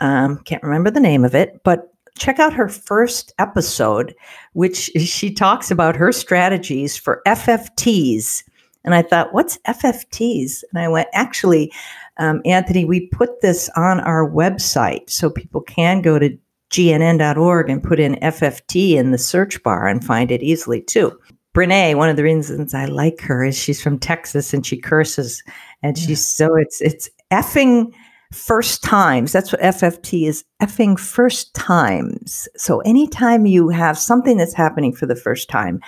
um, 0.00 0.38
can't 0.44 0.62
remember 0.62 0.90
the 0.90 1.00
name 1.00 1.24
of 1.24 1.34
it, 1.34 1.60
but 1.64 1.92
check 2.18 2.38
out 2.38 2.52
her 2.52 2.68
first 2.68 3.32
episode, 3.38 4.14
which 4.52 4.90
she 4.96 5.32
talks 5.32 5.70
about 5.70 5.96
her 5.96 6.12
strategies 6.12 6.96
for 6.96 7.22
FFTs. 7.26 8.44
And 8.84 8.94
I 8.94 9.02
thought, 9.02 9.34
what's 9.34 9.58
FFTs? 9.66 10.62
And 10.72 10.82
I 10.82 10.88
went, 10.88 11.08
actually, 11.12 11.72
um, 12.18 12.40
Anthony, 12.44 12.84
we 12.84 13.08
put 13.08 13.40
this 13.40 13.68
on 13.76 14.00
our 14.00 14.28
website 14.28 15.10
so 15.10 15.30
people 15.30 15.60
can 15.60 16.02
go 16.02 16.18
to 16.18 16.36
gnn.org 16.70 17.68
and 17.68 17.82
put 17.82 18.00
in 18.00 18.14
FFT 18.16 18.92
in 18.94 19.10
the 19.10 19.18
search 19.18 19.62
bar 19.62 19.86
and 19.86 20.04
find 20.04 20.30
it 20.30 20.42
easily 20.42 20.80
too. 20.80 21.18
Brene, 21.54 21.96
one 21.96 22.08
of 22.08 22.16
the 22.16 22.22
reasons 22.22 22.74
I 22.74 22.84
like 22.84 23.20
her 23.22 23.44
is 23.44 23.58
she's 23.58 23.82
from 23.82 23.98
Texas 23.98 24.54
and 24.54 24.64
she 24.64 24.76
curses, 24.76 25.42
and 25.82 25.98
she's 25.98 26.24
so 26.24 26.54
it's 26.54 26.80
it's 26.80 27.10
effing 27.32 27.92
first 28.32 28.84
times. 28.84 29.32
That's 29.32 29.52
what 29.52 29.60
FFT 29.60 30.28
is 30.28 30.44
effing 30.62 30.98
first 30.98 31.52
times. 31.54 32.48
So 32.56 32.80
anytime 32.80 33.46
you 33.46 33.68
have 33.70 33.98
something 33.98 34.36
that's 34.36 34.54
happening 34.54 34.92
for 34.92 35.06
the 35.06 35.16
first 35.16 35.48
time, 35.50 35.80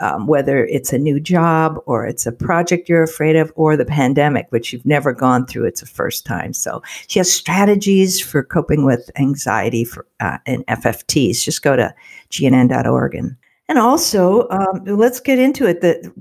um, 0.00 0.26
whether 0.26 0.66
it's 0.66 0.92
a 0.92 0.98
new 0.98 1.18
job 1.18 1.78
or 1.86 2.06
it's 2.06 2.26
a 2.26 2.32
project 2.32 2.88
you're 2.88 3.02
afraid 3.02 3.36
of 3.36 3.52
or 3.56 3.76
the 3.76 3.84
pandemic, 3.84 4.46
which 4.50 4.72
you've 4.72 4.86
never 4.86 5.12
gone 5.12 5.46
through, 5.46 5.64
it's 5.64 5.82
a 5.82 5.86
first 5.86 6.26
time. 6.26 6.52
So 6.52 6.82
she 7.06 7.18
has 7.18 7.32
strategies 7.32 8.20
for 8.20 8.42
coping 8.42 8.84
with 8.84 9.10
anxiety 9.16 9.84
for 9.84 10.06
uh, 10.20 10.38
and 10.46 10.66
FFTs. 10.66 11.42
Just 11.42 11.62
go 11.62 11.76
to 11.76 11.94
gnn.org 12.30 13.14
and 13.14 13.36
and 13.68 13.78
also 13.78 14.48
um, 14.50 14.84
let's 14.84 15.20
get 15.20 15.38
into 15.38 15.66
it. 15.66 15.80
That 15.80 16.12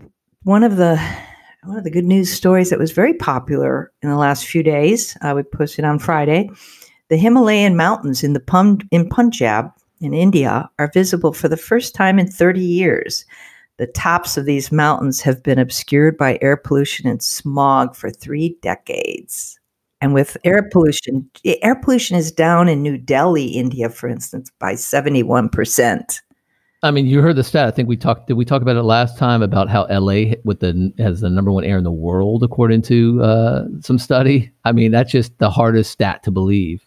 one 0.44 0.63
of 0.63 0.77
the 0.77 1.00
one 1.63 1.77
of 1.77 1.84
the 1.84 1.91
good 1.91 2.05
news 2.05 2.32
stories 2.32 2.70
that 2.70 2.79
was 2.79 2.91
very 2.91 3.13
popular 3.13 3.91
in 4.01 4.10
the 4.10 4.17
last 4.17 4.46
few 4.46 4.63
days. 4.63 5.17
Uh, 5.22 5.34
we 5.36 5.44
posted 5.44 5.86
on 5.86 6.00
Friday. 6.00 6.50
The 7.10 7.17
Himalayan 7.17 7.75
mountains 7.75 8.24
in 8.24 8.34
the 8.34 8.39
Pun- 8.39 8.88
in 8.91 9.10
Punjab 9.10 9.72
in 10.01 10.13
India 10.13 10.70
are 10.79 10.91
visible 10.94 11.34
for 11.34 11.48
the 11.48 11.58
first 11.58 11.96
time 11.96 12.20
in 12.20 12.27
30 12.27 12.60
years. 12.62 13.25
The 13.77 13.88
tops 13.88 14.38
of 14.38 14.46
these 14.46 14.72
mountains 14.72 15.22
have 15.22 15.44
been 15.44 15.60
obscured 15.60 16.17
by 16.17 16.39
air 16.41 16.55
pollution 16.55 17.08
and 17.08 17.22
smog 17.22 17.96
for 17.96 18.10
three 18.10 18.58
decades. 18.62 19.60
And 20.00 20.13
with 20.13 20.38
air 20.44 20.70
pollution, 20.72 21.29
air 21.44 21.75
pollution 21.75 22.15
is 22.15 22.32
down 22.32 22.70
in 22.70 22.82
New 22.82 22.98
Delhi, 22.98 23.48
India, 23.48 23.89
for 23.89 24.08
instance, 24.08 24.51
by 24.60 24.74
71%. 24.74 26.22
I 26.84 26.91
mean, 26.91 27.08
you 27.08 27.22
heard 27.22 27.36
the 27.36 27.44
stat. 27.44 27.67
I 27.67 27.72
think 27.72 27.89
we 27.89 27.98
talked. 27.98 28.27
Did 28.27 28.36
we 28.36 28.46
talk 28.46 28.62
about 28.62 28.75
it 28.75 28.84
last 28.84 29.17
time 29.17 29.41
about 29.41 29.70
how 29.70 29.88
LA 29.89 30.36
with 30.44 30.60
the 30.60 30.94
has 31.00 31.22
the 31.22 31.29
number 31.29 31.51
one 31.51 31.63
air 31.63 31.77
in 31.79 31.84
the 31.84 31.91
world 31.91 32.44
according 32.44 32.84
to 32.84 33.24
uh, 33.24 33.63
some 33.82 33.98
study? 33.98 34.51
I 34.65 34.72
mean, 34.72 34.91
that's 34.91 35.12
just 35.12 35.36
the 35.39 35.50
hardest 35.50 35.91
stat 35.91 36.22
to 36.24 36.32
believe. 36.32 36.84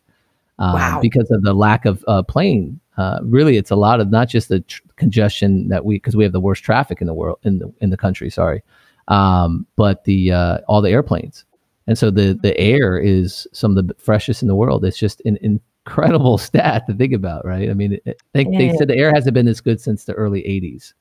Um, 0.58 0.74
Wow. 0.74 0.98
because 1.00 1.30
of 1.30 1.42
the 1.42 1.54
lack 1.54 1.84
of 1.84 2.04
uh, 2.08 2.22
plane. 2.22 2.80
Uh, 2.96 3.20
really, 3.22 3.56
it's 3.56 3.70
a 3.70 3.76
lot 3.76 4.00
of 4.00 4.10
not 4.10 4.28
just 4.28 4.48
the 4.48 4.60
tr- 4.60 4.82
congestion 4.96 5.68
that 5.68 5.84
we 5.84 5.96
because 5.96 6.16
we 6.16 6.24
have 6.24 6.32
the 6.32 6.40
worst 6.40 6.64
traffic 6.64 7.00
in 7.00 7.06
the 7.06 7.14
world 7.14 7.38
in 7.44 7.58
the 7.58 7.72
in 7.80 7.90
the 7.90 7.96
country. 7.96 8.28
Sorry, 8.28 8.62
um, 9.06 9.66
but 9.76 10.04
the 10.04 10.32
uh, 10.32 10.58
all 10.66 10.82
the 10.82 10.90
airplanes, 10.90 11.44
and 11.86 11.96
so 11.96 12.10
the 12.10 12.38
the 12.42 12.58
air 12.58 12.98
is 12.98 13.46
some 13.52 13.76
of 13.76 13.86
the 13.86 13.94
freshest 13.94 14.42
in 14.42 14.48
the 14.48 14.56
world. 14.56 14.84
It's 14.84 14.98
just 14.98 15.22
an 15.24 15.38
incredible 15.42 16.38
stat 16.38 16.86
to 16.88 16.94
think 16.94 17.12
about, 17.12 17.46
right? 17.46 17.70
I 17.70 17.74
mean, 17.74 18.00
it, 18.04 18.20
they, 18.32 18.44
they 18.44 18.76
said 18.76 18.88
the 18.88 18.96
air 18.96 19.12
hasn't 19.14 19.34
been 19.34 19.46
this 19.46 19.60
good 19.60 19.80
since 19.80 20.04
the 20.04 20.14
early 20.14 20.42
'80s. 20.42 20.92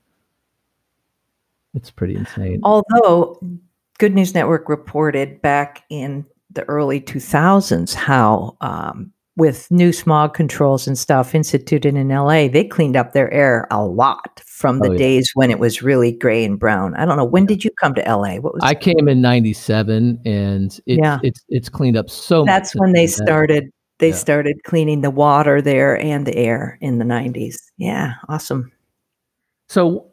It's 1.74 1.90
pretty 1.90 2.16
insane. 2.16 2.60
Although 2.64 3.40
Good 3.98 4.14
News 4.14 4.34
Network 4.34 4.70
reported 4.70 5.42
back 5.42 5.84
in 5.90 6.26
the 6.52 6.64
early 6.64 7.02
2000s 7.02 7.94
how, 7.94 8.58
um, 8.62 9.12
with 9.38 9.70
new 9.72 9.94
smog 9.94 10.34
controls 10.34 10.88
and 10.88 10.98
stuff 10.98 11.34
instituted 11.36 11.96
in 11.96 12.10
LA, 12.10 12.48
they 12.48 12.64
cleaned 12.66 12.96
up 12.98 13.14
their 13.14 13.32
air 13.34 13.68
a 13.72 13.86
lot 13.86 14.42
from 14.46 14.80
the 14.80 14.90
Oh, 14.90 14.92
yeah. 14.94 14.98
days 14.98 15.32
when 15.36 15.52
it 15.52 15.60
was 15.60 15.82
really 15.84 16.12
gray 16.12 16.44
and 16.44 16.60
brown. 16.60 16.96
I 16.96 17.06
don't 17.06 17.16
know. 17.18 17.24
When 17.26 17.46
did 17.46 17.64
you 17.64 17.70
come 17.80 17.94
to 17.96 18.02
LA? 18.02 18.38
What 18.40 18.56
was 18.56 18.64
I 18.64 18.74
came 18.74 19.08
in 19.08 19.22
'97, 19.22 20.20
and 20.26 20.66
it's 20.66 20.82
Yeah. 20.86 21.20
it's 21.24 21.44
it's 21.50 21.70
cleaned 21.70 21.96
up 21.98 22.10
so 22.10 22.44
that's 22.44 22.76
when 22.76 22.92
they 22.94 23.08
started 23.08 23.70
they 24.00 24.10
Yeah. 24.10 24.16
started 24.16 24.64
cleaning 24.64 25.02
the 25.02 25.10
water 25.12 25.62
there 25.62 26.00
and 26.00 26.26
the 26.28 26.36
air 26.36 26.78
in 26.82 27.00
the 27.00 27.06
90s. 27.06 27.56
Yeah, 27.78 28.14
awesome. 28.30 28.72
So, 29.70 30.06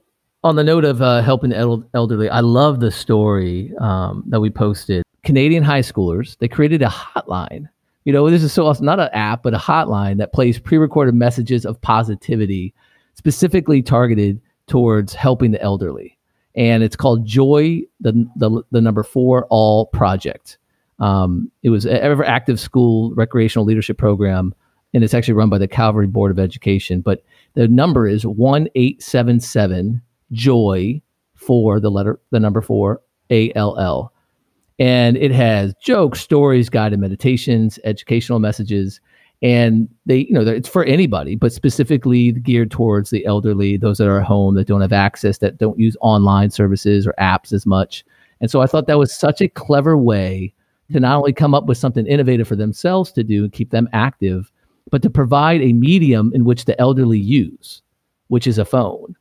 on 0.43 0.57
the 0.57 0.65
note 0.65 0.85
of 0.87 1.03
uh, 1.03 1.21
helping 1.23 1.53
el- 1.53 1.85
elderly, 1.95 2.29
I 2.31 2.41
love 2.41 2.81
the 2.81 2.91
story 2.91 3.73
um, 3.81 4.25
that 4.29 4.41
we 4.41 4.49
posted. 4.51 5.03
Canadian 5.23 5.63
high 5.63 5.81
schoolers 5.81 6.37
they 6.39 6.49
created 6.49 6.81
a 6.83 6.87
hotline. 6.89 7.69
You 8.05 8.13
know, 8.13 8.29
this 8.31 8.43
is 8.43 8.53
so 8.53 8.67
awesome. 8.67 8.87
Not 8.87 9.01
an 9.01 9.09
app, 9.13 9.43
but 9.43 9.55
a 9.55 9.59
hotline 9.59 10.19
that 10.19 10.33
plays 10.33 10.59
pre-recorded 10.59 11.15
messages 11.15 11.65
of 11.65 11.81
positivity, 11.81 12.75
specifically 13.15 13.83
targeted 13.83 14.41
towards 14.67 15.15
helping 15.15 15.51
the 15.51 15.63
elderly. 15.63 16.19
And 16.55 16.83
it's 16.83 16.97
called 16.97 17.27
Joy 17.27 17.83
the 18.01 18.13
the, 18.37 18.63
the 18.71 18.81
number 18.81 19.03
four 19.03 19.47
All 19.51 19.87
Project. 19.87 20.59
Um, 21.01 21.51
it 21.63 21.71
was 21.71 21.85
an 21.85 21.97
ever 21.97 22.25
active 22.25 22.61
school 22.61 23.13
recreational 23.15 23.65
leadership 23.65 23.99
program, 23.99 24.55
and 24.93 25.03
it's 25.03 25.15
actually 25.15 25.35
run 25.35 25.51
by 25.51 25.59
the 25.59 25.67
Calgary 25.67 26.07
Board 26.07 26.31
of 26.31 26.39
Education. 26.39 27.01
But 27.01 27.25
the 27.55 27.67
number 27.67 28.07
is 28.07 28.25
one 28.25 28.69
eight 28.77 29.03
seven 29.03 29.41
seven 29.41 30.01
Joy 30.31 31.03
for 31.35 31.81
the 31.81 31.91
letter 31.91 32.21
the 32.31 32.39
number 32.39 32.61
four 32.61 33.01
A 33.31 33.53
L 33.55 33.77
L, 33.79 34.13
and 34.79 35.17
it 35.17 35.31
has 35.31 35.75
jokes, 35.81 36.21
stories, 36.21 36.69
guided 36.69 36.99
meditations, 36.99 37.79
educational 37.85 38.39
messages, 38.39 39.01
and 39.43 39.89
they 40.07 40.19
you 40.19 40.33
know 40.33 40.41
it's 40.41 40.69
for 40.69 40.85
anybody, 40.85 41.37
but 41.37 41.53
specifically 41.53 42.33
geared 42.33 42.71
towards 42.71 43.11
the 43.11 43.25
elderly, 43.27 43.77
those 43.77 43.99
that 43.99 44.09
are 44.09 44.21
at 44.21 44.27
home 44.27 44.55
that 44.55 44.67
don't 44.67 44.81
have 44.81 44.93
access, 44.93 45.39
that 45.39 45.59
don't 45.59 45.79
use 45.79 45.97
online 46.01 46.51
services 46.51 47.07
or 47.07 47.15
apps 47.21 47.53
as 47.53 47.67
much. 47.67 48.05
And 48.41 48.51
so 48.51 48.61
I 48.61 48.67
thought 48.67 48.87
that 48.87 48.99
was 48.99 49.15
such 49.15 49.41
a 49.41 49.49
clever 49.49 49.97
way 49.97 50.53
to 50.93 51.01
not 51.01 51.17
only 51.17 51.33
come 51.33 51.55
up 51.55 51.67
with 51.67 51.79
something 51.79 52.07
innovative 52.07 52.49
for 52.49 52.57
themselves 52.57 53.13
to 53.13 53.25
do 53.25 53.45
and 53.45 53.53
keep 53.53 53.71
them 53.71 53.89
active, 53.93 54.51
but 54.91 55.03
to 55.03 55.11
provide 55.11 55.63
a 55.63 55.73
medium 55.73 56.31
in 56.35 56.45
which 56.45 56.65
the 56.65 56.79
elderly 56.81 57.19
use, 57.19 57.83
which 58.29 58.47
is 58.47 58.59
a 58.59 58.65
phone. 58.65 59.17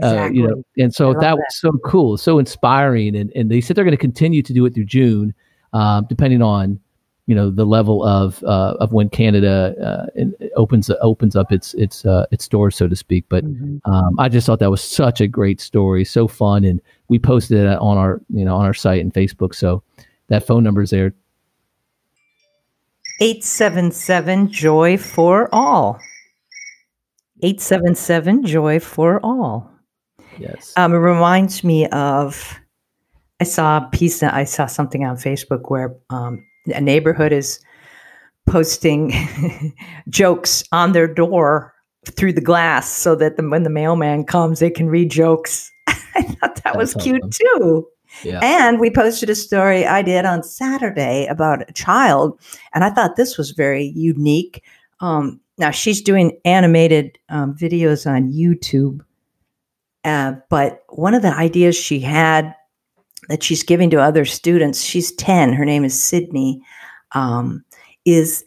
Uh, 0.00 0.30
you 0.32 0.46
know, 0.46 0.62
and 0.78 0.94
so 0.94 1.10
love 1.10 1.20
that 1.20 1.36
was 1.36 1.44
so 1.50 1.72
cool, 1.84 2.16
so 2.16 2.38
inspiring, 2.38 3.14
and 3.14 3.30
and 3.34 3.50
they 3.50 3.60
said 3.60 3.76
they're 3.76 3.84
going 3.84 3.90
to 3.92 3.98
continue 4.00 4.42
to 4.42 4.52
do 4.54 4.64
it 4.64 4.72
through 4.74 4.86
June, 4.86 5.34
um, 5.74 6.06
depending 6.08 6.40
on 6.40 6.80
you 7.26 7.34
know 7.34 7.50
the 7.50 7.66
level 7.66 8.02
of 8.02 8.42
uh, 8.44 8.74
of 8.80 8.92
when 8.92 9.10
Canada 9.10 10.08
uh, 10.18 10.24
opens 10.56 10.90
opens 11.02 11.36
up 11.36 11.52
its 11.52 11.74
its 11.74 12.06
uh, 12.06 12.24
its 12.30 12.48
doors, 12.48 12.74
so 12.74 12.88
to 12.88 12.96
speak. 12.96 13.26
But 13.28 13.44
Mhm. 13.44 13.80
um, 13.84 14.18
I 14.18 14.30
just 14.30 14.46
thought 14.46 14.60
that 14.60 14.70
was 14.70 14.82
such 14.82 15.20
a 15.20 15.28
great 15.28 15.60
story, 15.60 16.04
so 16.06 16.26
fun, 16.26 16.64
and 16.64 16.80
we 17.08 17.18
posted 17.18 17.58
it 17.58 17.66
on 17.66 17.98
our 17.98 18.22
you 18.30 18.46
know 18.46 18.56
on 18.56 18.64
our 18.64 18.74
site 18.74 19.02
and 19.02 19.12
Facebook. 19.12 19.54
So 19.54 19.82
that 20.28 20.46
phone 20.46 20.62
number 20.64 20.80
is 20.80 20.88
there. 20.90 21.12
877 23.20 24.48
Joy 24.48 24.96
for 24.96 25.48
All. 25.52 26.00
877 27.42 28.46
Joy 28.46 28.80
for 28.80 29.20
All. 29.22 29.71
Yes. 30.38 30.72
Um, 30.76 30.94
it 30.94 30.98
reminds 30.98 31.62
me 31.64 31.86
of 31.88 32.58
I 33.40 33.44
saw 33.44 33.78
a 33.78 33.88
piece 33.90 34.20
that 34.20 34.34
I 34.34 34.44
saw 34.44 34.66
something 34.66 35.04
on 35.04 35.16
Facebook 35.16 35.70
where 35.70 35.94
um, 36.10 36.44
a 36.74 36.80
neighborhood 36.80 37.32
is 37.32 37.60
posting 38.46 39.12
jokes 40.08 40.64
on 40.72 40.92
their 40.92 41.12
door 41.12 41.74
through 42.06 42.32
the 42.32 42.40
glass 42.40 42.88
so 42.88 43.14
that 43.14 43.36
the, 43.36 43.48
when 43.48 43.62
the 43.62 43.70
mailman 43.70 44.24
comes, 44.24 44.58
they 44.58 44.70
can 44.70 44.88
read 44.88 45.10
jokes. 45.10 45.70
I 45.88 46.22
thought 46.22 46.62
that 46.64 46.76
was 46.76 46.94
That's 46.94 47.04
cute 47.04 47.22
too. 47.30 47.86
yeah. 48.22 48.40
And 48.42 48.80
we 48.80 48.90
posted 48.90 49.30
a 49.30 49.34
story 49.34 49.86
I 49.86 50.02
did 50.02 50.24
on 50.24 50.42
Saturday 50.42 51.26
about 51.26 51.68
a 51.68 51.72
child, 51.72 52.40
and 52.74 52.84
I 52.84 52.90
thought 52.90 53.16
this 53.16 53.38
was 53.38 53.52
very 53.52 53.92
unique. 53.94 54.62
Um, 55.00 55.40
now 55.58 55.70
she's 55.70 56.00
doing 56.00 56.38
animated 56.44 57.18
um, 57.28 57.54
videos 57.54 58.08
on 58.08 58.32
YouTube, 58.32 59.00
uh, 60.04 60.34
but 60.50 60.82
one 60.88 61.14
of 61.14 61.22
the 61.22 61.34
ideas 61.34 61.76
she 61.76 62.00
had 62.00 62.54
that 63.28 63.42
she's 63.42 63.62
giving 63.62 63.90
to 63.90 64.00
other 64.00 64.24
students, 64.24 64.82
she's 64.82 65.12
10, 65.12 65.52
her 65.52 65.64
name 65.64 65.84
is 65.84 66.02
Sydney, 66.02 66.60
um, 67.12 67.64
is 68.04 68.44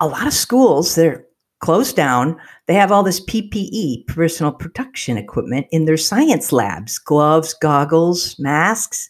a 0.00 0.08
lot 0.08 0.26
of 0.26 0.32
schools, 0.32 0.94
they're 0.94 1.24
closed 1.60 1.94
down. 1.94 2.36
They 2.66 2.74
have 2.74 2.90
all 2.90 3.02
this 3.02 3.24
PPE, 3.24 4.06
personal 4.06 4.52
protection 4.52 5.16
equipment, 5.16 5.66
in 5.70 5.84
their 5.84 5.96
science 5.96 6.52
labs 6.52 6.98
gloves, 6.98 7.54
goggles, 7.54 8.38
masks. 8.38 9.08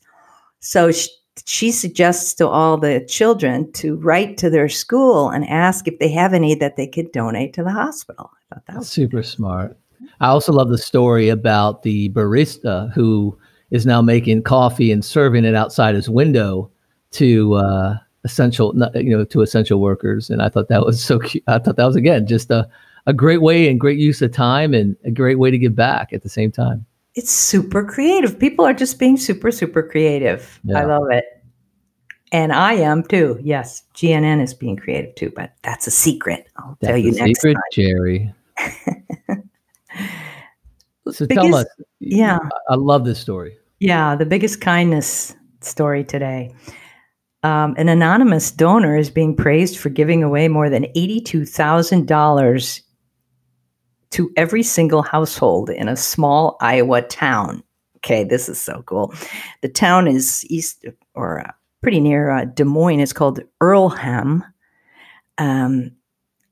So 0.59 0.93
she, 0.93 1.09
she 1.47 1.73
suggests 1.73 2.35
to 2.35 2.49
all 2.49 2.77
the 2.77 3.05
children 3.09 3.73
to 3.73 3.97
write 3.97 4.37
to 4.39 4.51
their 4.51 4.69
school 4.69 5.31
and 5.31 5.49
ask 5.49 5.89
if 5.89 5.99
they 5.99 6.11
have 6.11 6.35
any 6.35 6.55
that 6.57 6.77
they 6.77 6.87
could 6.87 7.13
donate 7.13 7.55
to 7.55 7.63
the 7.63 7.73
hospital. 7.73 8.31
I 8.35 8.55
thought 8.55 8.67
that 8.67 8.77
was 8.79 8.89
Super 8.89 9.23
smart. 9.23 9.79
I 10.21 10.29
also 10.29 10.53
love 10.53 10.69
the 10.69 10.79
story 10.79 11.29
about 11.29 11.83
the 11.83 12.09
barista 12.11 12.93
who 12.93 13.39
is 13.71 13.87
now 13.87 14.03
making 14.03 14.43
coffee 14.43 14.93
and 14.93 15.05
serving 15.05 15.45
it 15.45 15.55
outside 15.55 15.95
his 15.95 16.09
window 16.11 16.71
to 17.13 17.55
uh, 17.55 17.97
essential, 18.25 18.75
you 18.95 19.17
know, 19.17 19.25
to 19.25 19.43
essential 19.43 19.81
workers. 19.81 20.31
And 20.31 20.43
I 20.43 20.49
thought 20.49 20.69
that 20.69 20.85
was 20.85 21.03
so 21.03 21.19
cute. 21.19 21.45
I 21.47 21.59
thought 21.59 21.77
that 21.77 21.87
was 21.87 21.97
again 21.97 22.27
just 22.27 22.51
a, 22.51 22.69
a 23.07 23.13
great 23.13 23.43
way 23.43 23.69
and 23.69 23.81
great 23.81 23.99
use 23.99 24.21
of 24.23 24.33
time 24.33 24.75
and 24.75 24.97
a 25.05 25.11
great 25.11 25.39
way 25.39 25.51
to 25.51 25.59
give 25.59 25.75
back 25.75 26.13
at 26.13 26.23
the 26.23 26.29
same 26.29 26.51
time. 26.53 26.85
it's 27.15 27.31
super 27.31 27.85
creative. 27.85 28.39
People 28.39 28.65
are 28.65 28.75
just 28.75 28.99
being 28.99 29.17
super, 29.17 29.51
super 29.51 29.83
creative. 29.83 30.61
I 30.75 30.85
love 30.85 31.11
it. 31.11 31.25
And 32.33 32.53
I 32.53 32.75
am 32.75 33.03
too. 33.03 33.41
Yes, 33.43 33.83
GNN 33.95 34.41
is 34.43 34.55
being 34.55 34.77
creative 34.77 35.15
too, 35.17 35.33
but 35.35 35.53
that's 35.63 35.87
a 35.89 35.91
secret. 35.91 36.47
I'll 36.57 36.79
That's 36.81 36.91
tell 36.91 36.97
you 36.97 37.11
next 37.13 37.41
secret, 37.41 37.55
time. 37.55 37.63
Geri. 37.73 38.35
so 41.11 41.27
tell 41.27 41.55
us. 41.55 41.67
yeah. 42.01 42.39
I 42.69 42.75
love 42.75 43.05
this 43.05 43.19
story. 43.19 43.57
Yeah, 43.79 44.15
the 44.15 44.27
biggest 44.27 44.61
kindness 44.61 45.35
story 45.61 46.05
today. 46.05 46.55
Um, 47.43 47.75
an 47.79 47.89
anonymous 47.89 48.51
donor 48.51 48.97
is 48.97 49.11
being 49.11 49.35
praised 49.35 49.79
for 49.79 49.89
giving 49.89 50.23
away 50.23 50.49
more 50.49 50.69
than 50.69 50.85
$82,000 50.95 52.81
to 54.11 54.31
every 54.37 54.63
single 54.63 55.03
household 55.03 55.71
in 55.71 55.89
a 55.89 55.97
small 55.97 56.59
Iowa 56.61 57.01
town. 57.03 57.63
Okay, 57.99 58.25
this 58.25 58.49
is 58.49 58.61
so 58.61 58.83
cool. 58.87 59.15
The 59.63 59.69
town 59.69 60.09
is 60.09 60.45
east 60.51 60.85
or 61.15 61.41
uh, 61.41 61.53
pretty 61.81 62.01
near 62.01 62.31
uh, 62.31 62.45
Des 62.45 62.65
Moines. 62.65 63.01
It's 63.01 63.13
called 63.13 63.41
Earlham. 63.61 64.45
Um, 65.39 65.93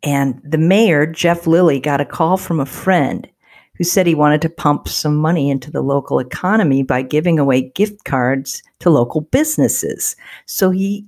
and 0.02 0.40
the 0.44 0.58
mayor, 0.58 1.06
Jeff 1.06 1.46
Lilly, 1.46 1.80
got 1.80 2.00
a 2.00 2.04
call 2.04 2.36
from 2.36 2.60
a 2.60 2.66
friend 2.66 3.28
who 3.74 3.84
said 3.84 4.06
he 4.06 4.14
wanted 4.14 4.42
to 4.42 4.48
pump 4.48 4.88
some 4.88 5.16
money 5.16 5.50
into 5.50 5.70
the 5.70 5.82
local 5.82 6.18
economy 6.18 6.82
by 6.82 7.00
giving 7.02 7.38
away 7.38 7.70
gift 7.70 8.04
cards 8.04 8.62
to 8.80 8.90
local 8.90 9.20
businesses. 9.20 10.16
So 10.46 10.70
he 10.70 11.06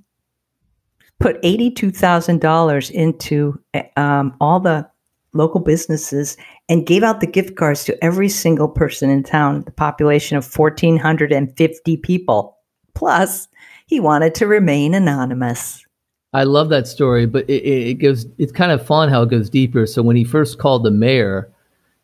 put 1.19 1.41
$82,000 1.43 2.91
into 2.91 3.59
um, 3.97 4.35
all 4.39 4.59
the 4.59 4.89
local 5.33 5.61
businesses 5.61 6.35
and 6.67 6.87
gave 6.87 7.03
out 7.03 7.21
the 7.21 7.27
gift 7.27 7.55
cards 7.55 7.83
to 7.85 8.03
every 8.03 8.29
single 8.29 8.67
person 8.67 9.09
in 9.09 9.23
town, 9.23 9.63
the 9.63 9.71
population 9.71 10.37
of 10.37 10.57
1,450 10.57 11.97
people. 11.97 12.57
Plus, 12.93 13.47
he 13.85 13.99
wanted 13.99 14.35
to 14.35 14.47
remain 14.47 14.93
anonymous. 14.93 15.85
I 16.33 16.43
love 16.43 16.69
that 16.69 16.87
story, 16.87 17.25
but 17.25 17.49
it, 17.49 17.63
it, 17.65 17.93
goes. 17.95 18.25
It's 18.37 18.51
kind 18.53 18.71
of 18.71 18.85
fun 18.85 19.09
how 19.09 19.21
it 19.23 19.29
goes 19.29 19.49
deeper. 19.49 19.85
So 19.85 20.01
when 20.01 20.15
he 20.15 20.23
first 20.23 20.59
called 20.59 20.83
the 20.83 20.91
mayor, 20.91 21.49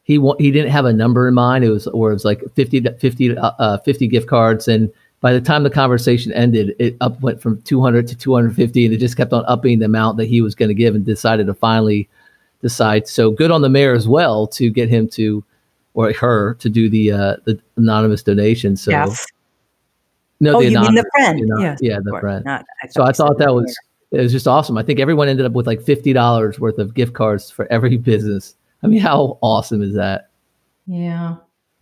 he 0.03 0.17
wa- 0.17 0.35
he 0.37 0.51
didn't 0.51 0.71
have 0.71 0.85
a 0.85 0.91
number 0.93 1.27
in 1.27 1.33
mind. 1.33 1.63
It 1.63 1.69
was 1.69 1.87
or 1.87 2.11
it 2.11 2.13
was 2.13 2.25
like 2.25 2.41
50, 2.55 2.81
50, 2.99 3.37
uh, 3.37 3.51
uh, 3.59 3.77
50 3.79 4.07
gift 4.07 4.27
cards, 4.27 4.67
and 4.67 4.91
by 5.21 5.31
the 5.31 5.39
time 5.41 5.63
the 5.63 5.69
conversation 5.69 6.33
ended, 6.33 6.75
it 6.77 6.97
up 6.99 7.21
went 7.21 7.41
from 7.41 7.61
200 7.61 8.05
to 8.07 8.15
250, 8.17 8.85
and 8.85 8.93
it 8.93 8.97
just 8.97 9.15
kept 9.15 9.31
on 9.31 9.45
upping 9.47 9.79
the 9.79 9.85
amount 9.85 10.17
that 10.17 10.25
he 10.25 10.41
was 10.41 10.55
going 10.55 10.69
to 10.69 10.75
give, 10.75 10.93
and 10.93 11.05
decided 11.05 11.47
to 11.47 11.53
finally 11.53 12.09
decide. 12.61 13.07
So 13.07 13.31
good 13.31 13.49
on 13.49 13.61
the 13.61 13.69
mayor 13.69 13.93
as 13.93 14.09
well 14.09 14.45
to 14.47 14.69
get 14.69 14.89
him 14.89 15.07
to 15.09 15.41
or 15.93 16.11
her 16.13 16.53
to 16.55 16.69
do 16.69 16.89
the 16.89 17.11
uh, 17.13 17.35
the 17.45 17.57
anonymous 17.77 18.23
donation. 18.23 18.75
So 18.75 18.91
Yes. 18.91 19.25
no, 20.41 20.57
Oh, 20.57 20.59
you 20.59 20.77
mean 20.79 20.95
the 20.95 21.09
friend? 21.15 21.39
the 21.39 21.43
anon- 21.43 21.61
Yes, 21.61 21.79
yeah, 21.81 21.99
the 22.03 22.19
friend. 22.19 22.43
Not- 22.43 22.65
So 22.89 23.03
I 23.03 23.13
thought 23.13 23.37
that 23.39 23.47
the 23.47 23.53
was 23.53 23.75
it 24.11 24.21
was 24.21 24.31
just 24.31 24.47
awesome. 24.47 24.77
I 24.77 24.83
think 24.83 24.99
everyone 24.99 25.27
ended 25.27 25.45
up 25.45 25.53
with 25.53 25.67
like 25.67 25.81
fifty 25.81 26.13
dollars 26.13 26.59
worth 26.59 26.77
of 26.77 26.93
gift 26.93 27.13
cards 27.13 27.49
for 27.49 27.71
every 27.71 27.97
business. 27.97 28.55
I 28.83 28.87
mean, 28.87 28.99
how 28.99 29.37
awesome 29.41 29.81
is 29.81 29.95
that? 29.95 30.29
Yeah. 30.85 31.35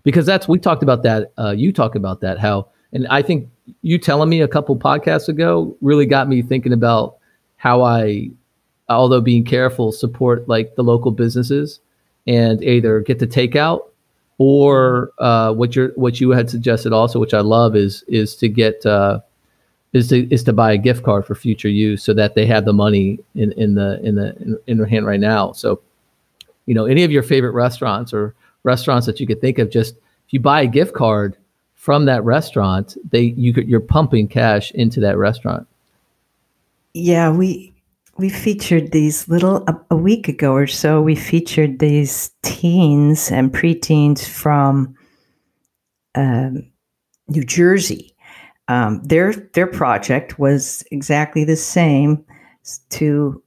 Because 0.04 0.26
that's 0.26 0.48
we 0.48 0.60
talked 0.60 0.84
about 0.84 1.04
that. 1.04 1.32
Uh, 1.38 1.52
you 1.52 1.74
talked 1.74 1.96
about 1.96 2.22
that 2.22 2.40
how, 2.40 2.70
and 2.94 3.08
I 3.08 3.22
think 3.22 3.50
you 3.82 3.98
telling 3.98 4.30
me 4.30 4.42
a 4.42 4.48
couple 4.48 4.76
podcasts 4.78 5.28
ago 5.28 5.76
really 5.82 6.06
got 6.06 6.28
me 6.28 6.42
thinking 6.42 6.74
about 6.74 7.18
how 7.58 7.82
I, 7.82 8.30
although 8.90 9.22
being 9.22 9.44
careful, 9.44 9.92
support 9.92 10.48
like 10.48 10.76
the 10.76 10.84
local 10.84 11.12
businesses 11.12 11.80
and 12.28 12.64
either 12.64 13.00
get 13.02 13.20
the 13.20 13.28
takeout 13.28 13.82
or 14.38 15.12
uh, 15.20 15.54
what 15.54 15.76
you 15.76 15.92
what 15.96 16.20
you 16.20 16.32
had 16.32 16.50
suggested 16.50 16.94
also, 16.94 17.20
which 17.20 17.34
I 17.34 17.42
love, 17.42 17.76
is 17.76 18.04
is 18.08 18.36
to 18.38 18.50
get 18.50 18.86
uh, 18.86 19.22
is 19.96 20.10
to 20.10 20.32
is 20.32 20.44
to 20.44 20.52
buy 20.52 20.74
a 20.74 20.78
gift 20.78 21.04
card 21.04 21.26
for 21.26 21.36
future 21.36 21.70
use 21.70 22.04
so 22.04 22.14
that 22.14 22.36
they 22.36 22.46
have 22.46 22.66
the 22.66 22.74
money 22.74 23.18
in 23.34 23.54
in 23.54 23.76
the 23.76 24.00
in 24.04 24.16
the 24.16 24.36
in, 24.42 24.60
in 24.68 24.78
their 24.78 24.86
hand 24.86 25.06
right 25.06 25.22
now. 25.22 25.54
So, 25.54 25.82
you 26.66 26.76
know, 26.76 26.86
any 26.86 27.04
of 27.04 27.12
your 27.12 27.24
favorite 27.24 27.54
restaurants 27.54 28.14
or 28.14 28.36
restaurants 28.64 29.08
that 29.08 29.22
you 29.22 29.26
could 29.26 29.40
think 29.40 29.58
of, 29.58 29.72
just 29.72 29.96
if 29.96 30.34
you 30.34 30.42
buy 30.42 30.62
a 30.62 30.68
gift 30.68 30.94
card 30.94 31.38
from 31.76 32.06
that 32.06 32.24
restaurant, 32.26 32.98
they 33.10 33.22
you 33.38 33.54
could, 33.54 33.70
you're 33.70 33.80
pumping 33.80 34.28
cash 34.28 34.72
into 34.72 35.00
that 35.00 35.18
restaurant. 35.18 35.66
Yeah, 36.94 37.32
we 37.32 37.74
we 38.18 38.30
featured 38.30 38.92
these 38.92 39.30
little 39.30 39.64
a, 39.68 39.80
a 39.92 39.96
week 39.96 40.28
ago 40.28 40.52
or 40.54 40.68
so. 40.68 41.02
We 41.02 41.16
featured 41.16 41.80
these 41.80 42.32
teens 42.44 43.32
and 43.32 43.54
preteens 43.54 44.28
from 44.28 44.96
um, 46.16 46.66
New 47.30 47.44
Jersey. 47.46 48.15
Um, 48.68 49.02
their 49.04 49.34
their 49.54 49.68
project 49.68 50.40
was 50.40 50.84
exactly 50.92 51.44
the 51.44 51.56
same 51.56 52.24
to 52.90 53.42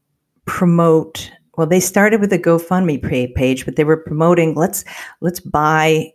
promote. 0.45 1.31
Well, 1.57 1.67
they 1.67 1.81
started 1.81 2.21
with 2.21 2.33
a 2.33 2.39
GoFundMe 2.39 3.35
page, 3.35 3.65
but 3.65 3.77
they 3.77 3.85
were 3.85 3.97
promoting 3.97 4.55
let's 4.55 4.85
let's 5.21 5.41
buy 5.41 6.13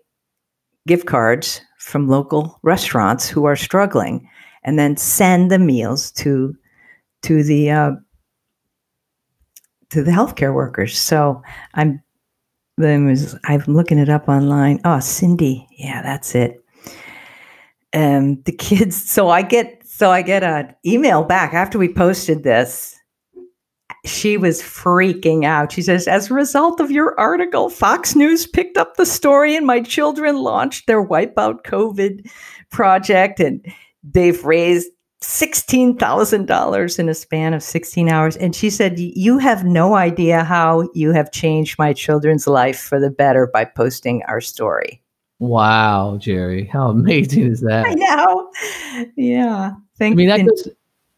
gift 0.88 1.06
cards 1.06 1.62
from 1.80 2.08
local 2.08 2.60
restaurants 2.64 3.28
who 3.28 3.44
are 3.46 3.58
struggling, 3.58 4.30
and 4.64 4.80
then 4.80 4.96
send 4.96 5.52
the 5.52 5.60
meals 5.60 6.12
to 6.12 6.56
to 7.24 7.44
the 7.44 7.72
uh, 7.72 7.92
to 9.90 10.02
the 10.02 10.12
healthcare 10.12 10.54
workers. 10.54 10.98
So 10.98 11.42
I'm 11.74 12.02
then 12.78 13.06
was 13.06 13.38
I'm 13.44 13.64
looking 13.68 14.00
it 14.00 14.10
up 14.10 14.28
online. 14.28 14.80
Oh, 14.86 15.00
Cindy, 15.00 15.68
yeah, 15.78 16.02
that's 16.02 16.36
it. 16.36 16.63
Um, 17.94 18.42
the 18.44 18.52
kids. 18.52 19.04
So 19.10 19.30
I 19.30 19.42
get 19.44 19.84
so 19.86 20.10
I 20.10 20.22
get 20.24 20.44
an 20.44 20.76
email 20.86 21.24
back 21.24 21.54
after 21.54 21.78
we 21.78 21.94
posted 21.94 22.44
this. 22.44 22.98
She 24.06 24.38
was 24.38 24.62
freaking 24.62 25.46
out. 25.46 25.72
She 25.72 25.82
says, 25.82 26.08
as 26.08 26.30
a 26.30 26.34
result 26.34 26.80
of 26.80 26.92
your 26.92 27.18
article, 27.20 27.70
Fox 27.70 28.16
News 28.16 28.48
picked 28.48 28.76
up 28.76 28.98
the 28.98 29.06
story 29.06 29.56
and 29.56 29.66
my 29.66 29.82
children 29.82 30.38
launched 30.38 30.88
their 30.88 31.06
Wipeout 31.06 31.64
COVID 31.64 32.28
project 32.70 33.40
and 33.40 33.66
they've 34.04 34.44
raised 34.44 34.90
$16,000 35.24 37.00
in 37.00 37.10
a 37.10 37.14
span 37.14 37.54
of 37.54 37.64
16 37.64 38.10
hours. 38.10 38.36
And 38.36 38.56
she 38.56 38.70
said, 38.70 39.00
You 39.00 39.38
have 39.38 39.64
no 39.64 39.96
idea 39.96 40.44
how 40.44 40.90
you 40.94 41.12
have 41.12 41.32
changed 41.32 41.80
my 41.80 41.94
children's 41.94 42.48
life 42.48 42.80
for 42.80 43.00
the 43.00 43.12
better 43.12 43.48
by 43.48 43.66
posting 43.66 44.24
our 44.28 44.42
story. 44.42 45.03
Wow, 45.44 46.18
Geri, 46.22 46.66
how 46.66 46.90
amazing 46.90 47.52
is 47.52 47.60
that? 47.62 47.86
I 47.86 47.94
know. 47.96 48.52
Yeah. 49.18 49.72
Thank 49.98 50.14
I 50.14 50.16
mean, 50.16 50.30
that 50.30 50.46
goes, 50.46 50.68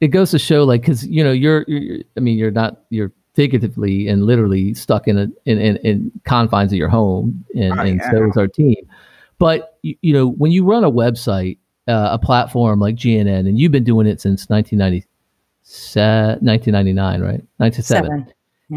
it 0.01 0.07
goes 0.07 0.31
to 0.31 0.39
show, 0.39 0.63
like, 0.63 0.81
because 0.81 1.05
you 1.05 1.23
know, 1.23 1.31
you're, 1.31 1.63
you're, 1.67 1.99
I 2.17 2.21
mean, 2.21 2.37
you're 2.37 2.51
not, 2.51 2.81
you're 2.89 3.11
figuratively 3.35 4.07
and 4.07 4.23
literally 4.23 4.73
stuck 4.73 5.07
in 5.07 5.17
a 5.17 5.27
in, 5.45 5.59
in, 5.59 5.77
in 5.77 6.11
confines 6.23 6.71
of 6.71 6.77
your 6.77 6.89
home, 6.89 7.45
and, 7.53 7.79
and 7.79 8.01
so 8.09 8.27
is 8.27 8.35
our 8.35 8.47
team. 8.47 8.75
But 9.37 9.77
you, 9.83 9.95
you 10.01 10.13
know, 10.13 10.27
when 10.27 10.51
you 10.51 10.65
run 10.65 10.83
a 10.83 10.91
website, 10.91 11.59
uh, 11.87 12.09
a 12.11 12.17
platform 12.17 12.79
like 12.79 12.95
GNN, 12.95 13.47
and 13.47 13.59
you've 13.59 13.71
been 13.71 13.83
doing 13.83 14.07
it 14.07 14.19
since 14.19 14.49
1990, 14.49 15.05
1999, 16.43 17.21
right? 17.21 17.43
97 17.59 18.05
seven. 18.05 18.33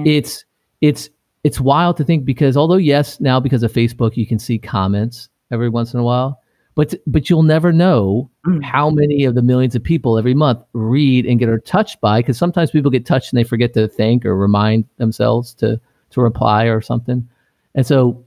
it's 0.07 0.44
it's 0.83 1.09
it's 1.42 1.59
wild 1.59 1.96
to 1.96 2.05
think 2.05 2.27
because 2.27 2.57
although 2.57 2.77
yes 2.77 3.18
now 3.20 3.40
because 3.40 3.62
of 3.62 3.73
facebook 3.73 4.16
you 4.16 4.27
can 4.27 4.38
see 4.38 4.59
comments 4.59 5.31
every 5.51 5.69
once 5.69 5.95
in 5.95 6.01
a 6.01 6.05
while. 6.05 6.41
But 6.75 6.95
but 7.07 7.29
you'll 7.29 7.43
never 7.43 7.73
know 7.73 8.31
Mm. 8.47 8.63
how 8.63 8.89
many 8.91 9.25
of 9.25 9.35
the 9.35 9.43
millions 9.43 9.75
of 9.75 9.83
people 9.83 10.17
every 10.17 10.35
month 10.35 10.61
read 10.73 11.27
and 11.27 11.39
get 11.39 11.49
are 11.49 11.59
touched 11.59 12.01
by 12.01 12.21
because 12.21 12.39
sometimes 12.39 12.71
people 12.71 12.91
get 12.91 13.05
touched 13.05 13.33
and 13.33 13.39
they 13.39 13.45
forget 13.45 13.75
to 13.75 13.89
thank 13.89 14.25
or 14.25 14.37
remind 14.37 14.85
themselves 14.97 15.55
to 15.55 15.81
to 16.11 16.21
reply 16.21 16.65
or 16.65 16.81
something. 16.81 17.29
And 17.75 17.87
so 17.87 18.25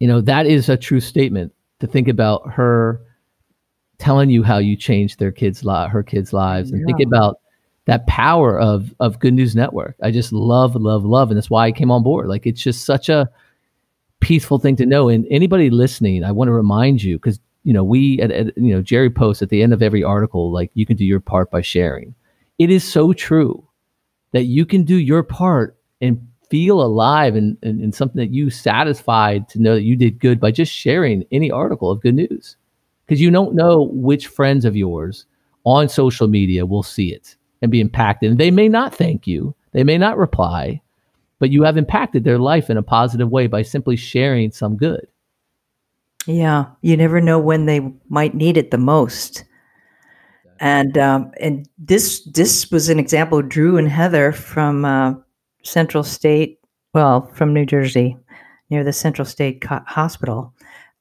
you 0.00 0.08
know 0.08 0.20
that 0.20 0.46
is 0.46 0.68
a 0.68 0.76
true 0.76 1.00
statement 1.00 1.52
to 1.80 1.86
think 1.86 2.08
about 2.08 2.50
her 2.50 3.00
telling 3.98 4.30
you 4.30 4.42
how 4.42 4.58
you 4.58 4.76
changed 4.76 5.18
their 5.18 5.32
kids 5.32 5.64
li- 5.64 5.88
her 5.88 6.02
kids 6.02 6.32
lives 6.32 6.70
and 6.70 6.84
think 6.86 7.00
about 7.00 7.38
that 7.86 8.06
power 8.06 8.60
of 8.60 8.92
of 9.00 9.18
good 9.18 9.34
news 9.34 9.54
network. 9.56 9.96
I 10.02 10.10
just 10.10 10.32
love 10.32 10.74
love 10.76 11.04
love 11.04 11.30
and 11.30 11.36
that's 11.36 11.50
why 11.50 11.66
i 11.66 11.72
came 11.72 11.90
on 11.90 12.02
board. 12.02 12.26
Like 12.28 12.46
it's 12.46 12.60
just 12.62 12.84
such 12.84 13.08
a 13.08 13.28
peaceful 14.20 14.58
thing 14.58 14.76
to 14.76 14.86
know. 14.86 15.08
And 15.08 15.26
anybody 15.30 15.70
listening 15.70 16.24
i 16.24 16.32
want 16.32 16.48
to 16.48 16.52
remind 16.52 17.02
you 17.02 17.16
because 17.16 17.40
you 17.64 17.72
know 17.72 17.84
we 17.84 18.20
at, 18.20 18.30
at 18.30 18.56
you 18.56 18.74
know 18.74 18.82
geri 18.82 19.10
posts 19.10 19.42
at 19.42 19.48
the 19.48 19.62
end 19.62 19.72
of 19.72 19.82
every 19.82 20.02
article 20.02 20.52
like 20.52 20.70
you 20.74 20.86
can 20.86 20.96
do 20.96 21.04
your 21.04 21.20
part 21.20 21.50
by 21.50 21.60
sharing. 21.60 22.14
It 22.58 22.70
is 22.70 22.84
so 22.84 23.12
true 23.12 23.64
that 24.32 24.44
you 24.44 24.66
can 24.66 24.84
do 24.84 24.96
your 24.96 25.22
part 25.22 25.76
and 26.00 26.26
feel 26.50 26.80
alive 26.80 27.36
and, 27.36 27.56
and, 27.62 27.80
and 27.80 27.94
something 27.94 28.18
that 28.18 28.32
you 28.32 28.50
satisfied 28.50 29.48
to 29.50 29.60
know 29.60 29.74
that 29.74 29.82
you 29.82 29.96
did 29.96 30.18
good 30.18 30.40
by 30.40 30.50
just 30.50 30.72
sharing 30.72 31.24
any 31.30 31.50
article 31.50 31.90
of 31.90 32.00
good 32.00 32.14
news. 32.14 32.56
Because 33.06 33.20
you 33.20 33.30
don't 33.30 33.54
know 33.54 33.88
which 33.92 34.26
friends 34.26 34.64
of 34.64 34.76
yours 34.76 35.26
on 35.64 35.88
social 35.88 36.28
media 36.28 36.66
will 36.66 36.82
see 36.82 37.12
it 37.12 37.36
and 37.62 37.70
be 37.70 37.80
impacted. 37.80 38.30
And 38.30 38.40
they 38.40 38.50
may 38.50 38.68
not 38.68 38.94
thank 38.94 39.26
you, 39.26 39.54
they 39.72 39.84
may 39.84 39.98
not 39.98 40.18
reply, 40.18 40.80
but 41.38 41.50
you 41.50 41.62
have 41.62 41.76
impacted 41.76 42.24
their 42.24 42.38
life 42.38 42.70
in 42.70 42.76
a 42.76 42.82
positive 42.82 43.30
way 43.30 43.46
by 43.46 43.62
simply 43.62 43.96
sharing 43.96 44.50
some 44.50 44.76
good. 44.76 45.06
Yeah, 46.26 46.66
you 46.82 46.96
never 46.96 47.20
know 47.20 47.38
when 47.38 47.66
they 47.66 47.80
might 48.08 48.34
need 48.34 48.56
it 48.56 48.70
the 48.70 48.78
most. 48.78 49.44
And 50.60 50.98
um, 50.98 51.30
and 51.40 51.68
this 51.78 52.22
this 52.34 52.70
was 52.70 52.88
an 52.88 52.98
example. 52.98 53.40
Drew 53.42 53.78
and 53.78 53.88
Heather 53.88 54.32
from 54.32 54.84
uh, 54.84 55.14
CentraState, 55.64 56.58
well, 56.92 57.30
from 57.34 57.54
New 57.54 57.64
Jersey, 57.64 58.16
near 58.68 58.84
the 58.84 58.90
CentraState 58.90 59.60
Co- 59.60 59.80
Hospital. 59.86 60.52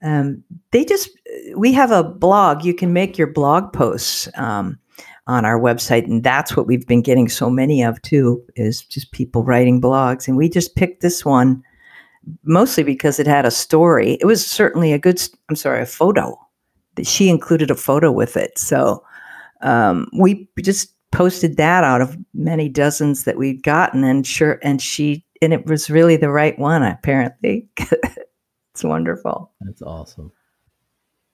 Um, 0.04 0.44
they 0.72 0.86
just 0.86 1.10
we 1.56 1.74
have 1.74 1.92
a 1.92 2.04
blog. 2.04 2.64
You 2.64 2.74
can 2.74 2.94
make 2.94 3.18
your 3.18 3.28
blog 3.28 3.74
posts 3.74 4.30
um, 4.36 4.80
on 5.28 5.46
our 5.46 5.60
website, 5.60 6.06
and 6.06 6.24
that's 6.24 6.56
what 6.58 6.68
we've 6.68 6.88
been 6.88 7.02
getting 7.02 7.30
so 7.30 7.50
many 7.50 7.84
of 7.84 8.02
too. 8.02 8.44
Is 8.56 8.82
just 8.82 9.12
people 9.12 9.44
writing 9.44 9.82
blogs, 9.82 10.28
and 10.28 10.36
we 10.38 10.50
just 10.50 10.76
picked 10.76 11.02
this 11.02 11.24
one 11.24 11.64
mostly 12.44 12.84
because 12.84 13.20
it 13.20 13.28
had 13.28 13.46
a 13.46 13.52
story. 13.52 14.18
It 14.22 14.26
was 14.26 14.46
certainly 14.46 14.94
a 14.94 15.00
good, 15.00 15.22
I'm 15.50 15.56
sorry, 15.56 15.82
a 15.82 15.86
photo. 15.86 16.38
That 16.96 17.08
she 17.08 17.30
included 17.30 17.70
a 17.70 17.76
photo 17.76 18.12
with 18.12 18.36
it. 18.36 18.58
So 18.58 19.04
um, 19.62 20.08
we 20.18 20.50
just 20.62 20.94
posted 21.12 21.58
that 21.58 21.84
out 21.84 22.02
of 22.02 22.18
many 22.34 22.70
dozens 22.70 23.24
that 23.24 23.38
we'd 23.38 23.64
gotten. 23.64 24.04
And 24.04 24.26
sure, 24.26 24.60
and 24.64 24.82
she, 24.82 25.24
and 25.42 25.54
it 25.54 25.66
was 25.68 25.90
really 25.90 26.18
the 26.18 26.32
right 26.32 26.58
one, 26.58 26.84
apparently. 26.84 27.68
it's 27.78 28.84
wonderful. 28.84 29.52
That's 29.62 29.82
awesome. 29.82 30.32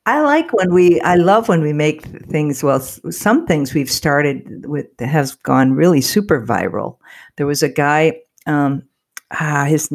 I 0.05 0.21
like 0.21 0.51
when 0.51 0.73
we, 0.73 0.99
I 1.01 1.15
love 1.15 1.47
when 1.47 1.61
we 1.61 1.71
make 1.71 2.05
things, 2.29 2.61
well, 2.61 2.81
some 2.81 3.47
things 3.47 3.73
we've 3.73 3.91
started 3.91 4.65
with 4.65 4.87
has 4.99 5.35
gone 5.35 5.73
really 5.73 6.01
super 6.01 6.45
viral. 6.45 6.97
There 7.37 7.47
was 7.47 7.63
a 7.63 7.69
guy, 7.69 8.19
um, 8.45 8.83
ah, 9.31 9.63
his, 9.63 9.89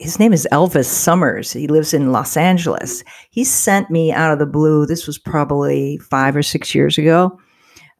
his 0.00 0.18
name 0.18 0.32
is 0.32 0.48
Elvis 0.50 0.86
Summers. 0.86 1.52
He 1.52 1.66
lives 1.68 1.92
in 1.92 2.12
Los 2.12 2.38
Angeles. 2.38 3.04
He 3.30 3.44
sent 3.44 3.90
me 3.90 4.12
out 4.12 4.32
of 4.32 4.38
the 4.38 4.46
blue, 4.46 4.86
this 4.86 5.06
was 5.06 5.18
probably 5.18 5.98
five 5.98 6.34
or 6.34 6.42
six 6.42 6.74
years 6.74 6.96
ago, 6.96 7.38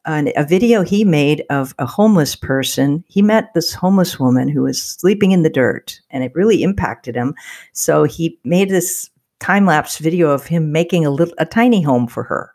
an, 0.05 0.31
a 0.35 0.45
video 0.45 0.81
he 0.81 1.05
made 1.05 1.43
of 1.51 1.75
a 1.77 1.85
homeless 1.85 2.35
person. 2.35 3.03
He 3.07 3.21
met 3.21 3.53
this 3.53 3.71
homeless 3.73 4.19
woman 4.19 4.47
who 4.47 4.63
was 4.63 4.81
sleeping 4.81 5.31
in 5.31 5.43
the 5.43 5.49
dirt, 5.49 5.99
and 6.09 6.23
it 6.23 6.33
really 6.33 6.63
impacted 6.63 7.15
him. 7.15 7.35
So 7.73 8.03
he 8.03 8.39
made 8.43 8.69
this 8.69 9.11
time 9.43 9.65
lapse 9.65 9.97
video 9.99 10.29
of 10.31 10.45
him 10.47 10.71
making 10.71 11.05
a 11.05 11.09
little 11.11 11.35
a 11.37 11.45
tiny 11.45 11.81
home 11.81 12.07
for 12.07 12.23
her. 12.23 12.49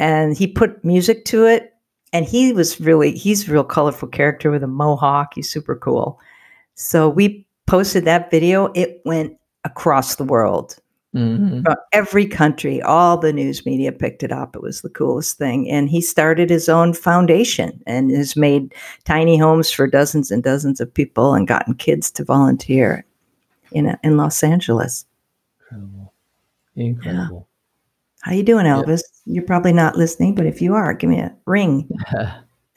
and 0.00 0.36
he 0.36 0.46
put 0.46 0.84
music 0.84 1.24
to 1.24 1.46
it. 1.46 1.70
And 2.12 2.26
he 2.26 2.52
was 2.52 2.80
really, 2.80 3.10
he's 3.16 3.48
a 3.48 3.52
real 3.52 3.64
colorful 3.64 4.08
character 4.08 4.50
with 4.50 4.62
a 4.62 4.68
mohawk. 4.68 5.32
He's 5.34 5.50
super 5.50 5.76
cool. 5.76 6.18
So 6.74 7.08
we 7.08 7.46
posted 7.66 8.04
that 8.04 8.30
video. 8.30 8.70
It 8.74 9.00
went 9.04 9.36
across 9.64 10.16
the 10.16 10.24
world 10.24 10.76
Mhm. 11.14 11.62
every 11.92 12.26
country. 12.26 12.82
All 12.82 13.16
the 13.18 13.32
news 13.32 13.64
media 13.64 13.92
picked 13.92 14.22
it 14.24 14.32
up. 14.32 14.56
It 14.56 14.62
was 14.62 14.80
the 14.82 14.90
coolest 14.90 15.38
thing. 15.38 15.70
And 15.70 15.88
he 15.88 16.00
started 16.00 16.50
his 16.50 16.68
own 16.68 16.92
foundation 16.92 17.80
and 17.86 18.10
has 18.10 18.34
made 18.36 18.74
tiny 19.04 19.36
homes 19.38 19.70
for 19.70 19.86
dozens 19.86 20.30
and 20.32 20.42
dozens 20.42 20.80
of 20.80 20.92
people 20.92 21.34
and 21.34 21.46
gotten 21.48 21.74
kids 21.74 22.10
to 22.12 22.24
volunteer 22.24 23.04
in 23.70 23.96
in 24.02 24.16
Los 24.16 24.42
Angeles. 24.42 25.04
Incredible. 26.76 27.20
Incredible. 27.20 27.48
How 28.22 28.32
you 28.32 28.42
doing, 28.42 28.64
Elvis? 28.64 29.02
You're 29.26 29.44
probably 29.44 29.72
not 29.72 29.96
listening, 29.96 30.34
but 30.34 30.46
if 30.46 30.62
you 30.62 30.74
are, 30.74 30.94
give 30.94 31.10
me 31.10 31.18
a 31.18 31.36
ring. 31.46 31.88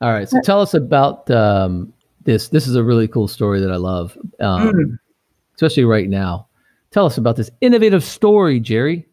All 0.00 0.12
right. 0.12 0.28
So 0.28 0.40
tell 0.42 0.60
us 0.60 0.74
about 0.74 1.30
um, 1.30 1.92
this. 2.22 2.48
This 2.48 2.66
is 2.66 2.76
a 2.76 2.84
really 2.84 3.08
cool 3.08 3.28
story 3.28 3.60
that 3.60 3.70
I 3.70 3.76
love, 3.76 4.16
um, 4.40 4.72
Mm. 4.72 4.98
especially 5.54 5.84
right 5.84 6.08
now. 6.08 6.46
Tell 6.90 7.06
us 7.06 7.18
about 7.18 7.36
this 7.36 7.50
innovative 7.60 8.04
story, 8.04 8.60
Geri. 8.60 9.06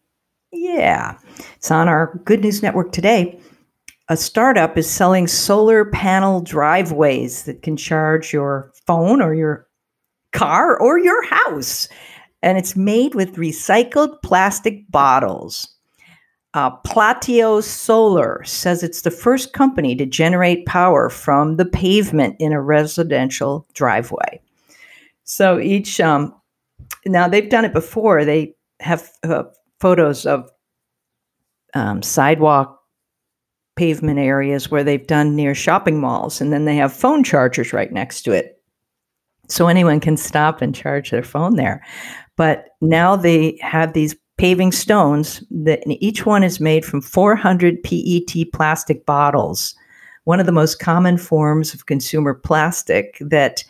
Yeah, 0.52 1.18
it's 1.56 1.70
on 1.70 1.88
our 1.88 2.20
Good 2.24 2.42
News 2.42 2.62
Network 2.62 2.92
today. 2.92 3.40
A 4.08 4.16
startup 4.16 4.76
is 4.76 4.88
selling 4.88 5.26
solar 5.26 5.86
panel 5.86 6.42
driveways 6.42 7.44
that 7.44 7.62
can 7.62 7.76
charge 7.76 8.32
your 8.32 8.70
phone 8.86 9.22
or 9.22 9.34
your 9.34 9.66
car 10.32 10.78
or 10.78 10.98
your 10.98 11.24
house. 11.24 11.88
And 12.42 12.58
it's 12.58 12.76
made 12.76 13.14
with 13.14 13.36
recycled 13.36 14.20
plastic 14.22 14.90
bottles. 14.90 15.68
Uh, 16.54 16.76
Platio 16.82 17.62
Solar 17.62 18.42
says 18.44 18.82
it's 18.82 19.02
the 19.02 19.10
first 19.10 19.52
company 19.52 19.94
to 19.96 20.04
generate 20.04 20.66
power 20.66 21.08
from 21.08 21.56
the 21.56 21.64
pavement 21.64 22.36
in 22.38 22.52
a 22.52 22.60
residential 22.60 23.66
driveway. 23.72 24.40
So 25.24 25.58
each, 25.58 25.98
um, 26.00 26.34
now 27.06 27.26
they've 27.28 27.48
done 27.48 27.64
it 27.64 27.72
before. 27.72 28.24
They 28.24 28.54
have 28.80 29.10
uh, 29.22 29.44
photos 29.80 30.26
of 30.26 30.50
um, 31.74 32.02
sidewalk 32.02 32.82
pavement 33.76 34.18
areas 34.18 34.70
where 34.70 34.84
they've 34.84 35.06
done 35.06 35.34
near 35.34 35.54
shopping 35.54 36.00
malls, 36.00 36.40
and 36.40 36.52
then 36.52 36.66
they 36.66 36.76
have 36.76 36.92
phone 36.92 37.24
chargers 37.24 37.72
right 37.72 37.90
next 37.90 38.22
to 38.22 38.32
it. 38.32 38.60
So 39.48 39.68
anyone 39.68 40.00
can 40.00 40.16
stop 40.16 40.60
and 40.60 40.74
charge 40.74 41.10
their 41.10 41.22
phone 41.22 41.56
there. 41.56 41.84
But 42.36 42.68
now 42.80 43.16
they 43.16 43.58
have 43.60 43.92
these 43.92 44.16
paving 44.38 44.72
stones 44.72 45.42
that 45.50 45.82
each 45.86 46.26
one 46.26 46.42
is 46.42 46.60
made 46.60 46.84
from 46.84 47.00
400 47.00 47.82
PET 47.82 48.52
plastic 48.52 49.04
bottles, 49.06 49.74
one 50.24 50.40
of 50.40 50.46
the 50.46 50.52
most 50.52 50.78
common 50.78 51.18
forms 51.18 51.74
of 51.74 51.86
consumer 51.86 52.34
plastic 52.34 53.18
that 53.20 53.64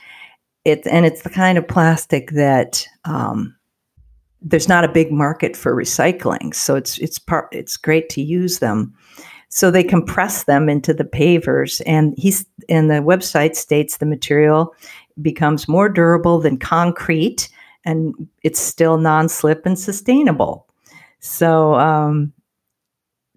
it 0.64 0.87
and 0.87 1.05
it's 1.05 1.22
the 1.22 1.31
kind 1.31 1.59
of 1.59 1.66
plastic 1.66 2.31
that 2.31 2.87
um, 3.05 3.55
there's 4.40 4.68
not 4.68 4.85
a 4.85 4.88
big 4.88 5.11
market 5.12 5.57
for 5.57 5.75
recycling, 5.75 6.55
so 6.55 6.77
it's 6.77 6.98
it's 6.98 7.18
part 7.18 7.48
it's 7.53 7.77
great 7.77 8.09
to 8.11 8.22
use 8.22 8.59
them. 8.59 8.94
So 9.48 9.70
they 9.70 9.85
compress 9.85 10.44
them 10.44 10.68
into 10.68 10.94
the 10.94 11.05
pavers, 11.05 11.83
and 11.87 12.14
he's 12.16 12.46
and 12.68 12.90
the 12.90 12.94
website 12.94 13.57
states 13.57 13.96
the 13.96 14.07
material 14.07 14.75
becomes 15.20 15.68
more 15.68 15.88
durable 15.88 16.40
than 16.40 16.59
concrete, 16.59 17.48
and 17.85 18.14
it's 18.42 18.61
still 18.61 18.99
non-slip 18.99 19.66
and 19.66 19.79
sustainable. 19.79 20.66
So 21.21 21.75
um, 21.75 22.33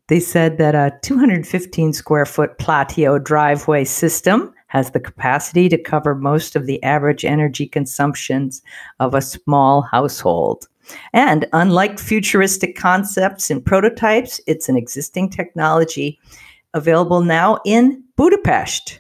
they 0.08 0.20
said 0.20 0.58
that 0.58 0.76
a 0.76 0.98
215 1.02 1.94
square 1.94 2.26
foot 2.26 2.58
Platio 2.58 3.24
driveway 3.24 3.86
system 3.86 4.54
has 4.68 4.92
the 4.92 5.00
capacity 5.00 5.70
to 5.70 5.78
cover 5.78 6.16
most 6.16 6.56
of 6.56 6.66
the 6.66 6.82
average 6.84 7.24
energy 7.24 7.68
consumptions 7.68 8.62
of 9.00 9.14
a 9.14 9.22
small 9.22 9.82
household. 9.82 10.68
And 11.14 11.48
unlike 11.54 11.98
futuristic 11.98 12.76
concepts 12.76 13.50
and 13.50 13.66
prototypes, 13.66 14.42
it's 14.48 14.70
an 14.70 14.78
existing 14.78 15.30
technology 15.30 16.20
available 16.74 17.22
now 17.22 17.60
in 17.66 18.04
Budapest. 18.18 19.00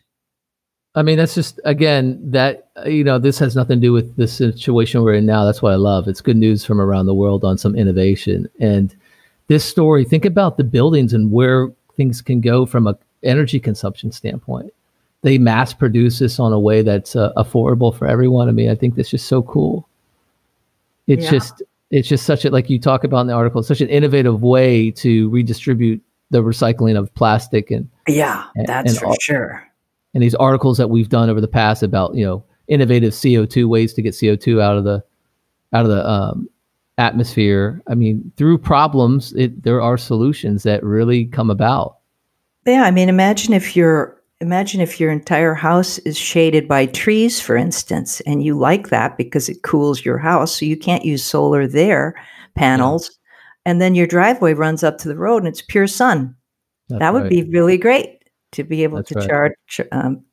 I 0.97 1.01
mean, 1.01 1.17
that's 1.17 1.35
just 1.35 1.59
again 1.65 2.19
that 2.31 2.69
you 2.85 3.03
know 3.03 3.19
this 3.19 3.37
has 3.39 3.55
nothing 3.55 3.77
to 3.81 3.87
do 3.87 3.93
with 3.93 4.15
the 4.15 4.27
situation 4.27 5.01
we're 5.03 5.15
in 5.15 5.25
now. 5.25 5.43
That's 5.45 5.61
what 5.61 5.73
I 5.73 5.75
love. 5.75 6.07
It's 6.07 6.21
good 6.21 6.37
news 6.37 6.63
from 6.65 6.79
around 6.79 7.05
the 7.05 7.13
world 7.13 7.43
on 7.43 7.57
some 7.57 7.75
innovation. 7.75 8.49
And 8.59 8.95
this 9.47 9.65
story, 9.65 10.05
think 10.05 10.25
about 10.25 10.57
the 10.57 10.63
buildings 10.63 11.13
and 11.13 11.31
where 11.31 11.69
things 11.95 12.21
can 12.21 12.39
go 12.41 12.65
from 12.65 12.87
a 12.87 12.97
energy 13.23 13.59
consumption 13.59 14.11
standpoint. 14.11 14.71
They 15.21 15.37
mass 15.37 15.73
produce 15.73 16.19
this 16.19 16.39
on 16.39 16.53
a 16.53 16.59
way 16.59 16.81
that's 16.81 17.15
uh, 17.15 17.33
affordable 17.35 17.95
for 17.95 18.07
everyone. 18.07 18.47
I 18.47 18.51
mean, 18.51 18.69
I 18.69 18.75
think 18.75 18.95
that's 18.95 19.09
just 19.09 19.27
so 19.27 19.41
cool. 19.41 19.87
It's 21.07 21.25
Yeah. 21.25 21.31
just 21.31 21.61
it's 21.91 22.07
just 22.07 22.25
such 22.25 22.45
a 22.45 22.49
like 22.49 22.69
you 22.69 22.79
talk 22.79 23.03
about 23.03 23.21
in 23.21 23.27
the 23.27 23.33
article, 23.33 23.61
such 23.63 23.81
an 23.81 23.89
innovative 23.89 24.41
way 24.41 24.91
to 24.91 25.29
redistribute 25.29 26.01
the 26.31 26.41
recycling 26.41 26.97
of 26.97 27.13
plastic 27.15 27.69
and 27.71 27.87
Yeah, 28.07 28.45
And- 28.55 28.67
that's 28.67 28.91
and 28.93 28.99
for 28.99 29.05
all- 29.07 29.17
sure. 29.21 29.63
And 30.15 30.23
these 30.23 30.33
articles 30.35 30.77
that 30.77 30.89
we've 30.89 31.09
done 31.09 31.29
over 31.29 31.41
the 31.41 31.47
past 31.47 31.83
about 31.83 32.15
you 32.15 32.25
know 32.25 32.43
innovative 32.67 33.13
CO2 33.13 33.67
ways 33.67 33.93
to 33.93 34.01
get 34.01 34.15
CO2 34.15 34.59
out 34.59 34.77
of 34.77 34.85
the 34.85 35.03
out 35.73 35.85
of 35.85 35.91
the 35.91 36.09
um, 36.09 36.49
atmosphere. 36.97 37.83
I 37.87 37.95
mean, 37.95 38.31
through 38.37 38.57
problems, 38.59 39.33
it, 39.33 39.63
there 39.63 39.81
are 39.81 39.97
solutions 39.97 40.63
that 40.63 40.83
really 40.83 41.25
come 41.25 41.49
about. 41.51 41.97
Yeah, 42.65 42.83
I 42.83 42.91
mean, 42.91 43.09
imagine 43.09 43.53
if 43.53 43.75
your 43.75 44.19
imagine 44.41 44.81
if 44.81 44.99
your 44.99 45.11
entire 45.11 45.53
house 45.53 45.97
is 45.99 46.17
shaded 46.17 46.67
by 46.67 46.87
trees, 46.87 47.39
for 47.39 47.55
instance, 47.55 48.21
and 48.21 48.43
you 48.43 48.57
like 48.57 48.89
that 48.89 49.17
because 49.17 49.49
it 49.49 49.63
cools 49.63 50.03
your 50.03 50.17
house, 50.17 50.57
so 50.57 50.65
you 50.65 50.77
can't 50.77 51.05
use 51.05 51.23
solar 51.23 51.67
there 51.67 52.15
panels, 52.55 53.11
and 53.65 53.81
then 53.81 53.95
your 53.95 54.07
driveway 54.07 54.53
runs 54.53 54.81
up 54.81 54.97
to 54.97 55.09
the 55.09 55.17
road 55.17 55.39
and 55.39 55.47
it's 55.49 55.61
pure 55.61 55.87
sun. 55.87 56.33
That's 56.87 56.99
that 56.99 57.13
would 57.13 57.23
right. 57.23 57.29
be 57.29 57.43
really 57.43 57.77
great 57.77 58.14
to 58.55 58.63
be 58.63 58.83
able 58.83 58.97
That's 58.97 59.09
to 59.09 59.15
right. 59.19 59.27
charge, 59.29 59.81
um, 59.91 60.23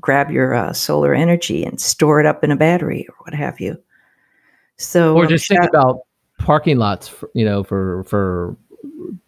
grab 0.00 0.30
your 0.30 0.54
uh, 0.54 0.72
solar 0.72 1.14
energy 1.14 1.64
and 1.64 1.80
store 1.80 2.20
it 2.20 2.26
up 2.26 2.42
in 2.42 2.50
a 2.50 2.56
battery 2.56 3.06
or 3.08 3.14
what 3.20 3.34
have 3.34 3.60
you. 3.60 3.76
So, 4.76 5.16
or 5.16 5.26
just 5.26 5.48
think 5.48 5.64
about 5.64 6.00
parking 6.38 6.78
lots, 6.78 7.08
for, 7.08 7.30
you 7.34 7.44
know, 7.44 7.64
for 7.64 8.04
for 8.04 8.56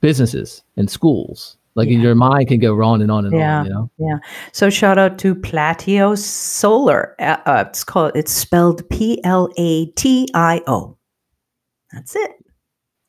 businesses 0.00 0.62
and 0.76 0.88
schools. 0.88 1.56
Like 1.76 1.88
Yeah. 1.88 1.98
your 1.98 2.14
mind 2.14 2.48
can 2.48 2.58
go 2.60 2.80
on 2.82 3.00
and 3.00 3.10
on 3.10 3.24
and 3.26 3.34
Yeah. 3.34 3.58
on. 3.60 3.66
You 3.66 3.72
know, 3.72 3.90
Yeah. 3.98 4.18
So 4.52 4.70
shout 4.70 4.98
out 4.98 5.18
to 5.18 5.34
Platio 5.34 6.16
Solar. 6.18 7.14
Uh, 7.18 7.36
uh, 7.46 7.64
it's 7.68 7.84
called. 7.84 8.12
It's 8.14 8.32
spelled 8.32 8.88
P 8.90 9.20
L 9.24 9.48
A 9.56 9.86
T 9.92 10.28
I 10.34 10.62
O. 10.66 10.96
That's 11.92 12.14
it. 12.16 12.30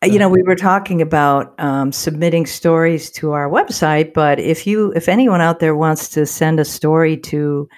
Uh, 0.04 0.08
You 0.08 0.20
know, 0.20 0.30
we 0.30 0.42
were 0.44 0.56
talking 0.56 1.02
about 1.02 1.54
um, 1.60 1.92
submitting 1.92 2.46
stories 2.46 3.12
to 3.12 3.32
our 3.34 3.50
website, 3.50 4.14
but 4.14 4.40
if 4.40 4.66
you, 4.66 4.92
if 4.96 5.08
anyone 5.08 5.42
out 5.42 5.60
there 5.60 5.76
wants 5.76 6.10
to 6.10 6.26
send 6.26 6.60
a 6.60 6.66
story 6.66 7.18
to 7.18 7.70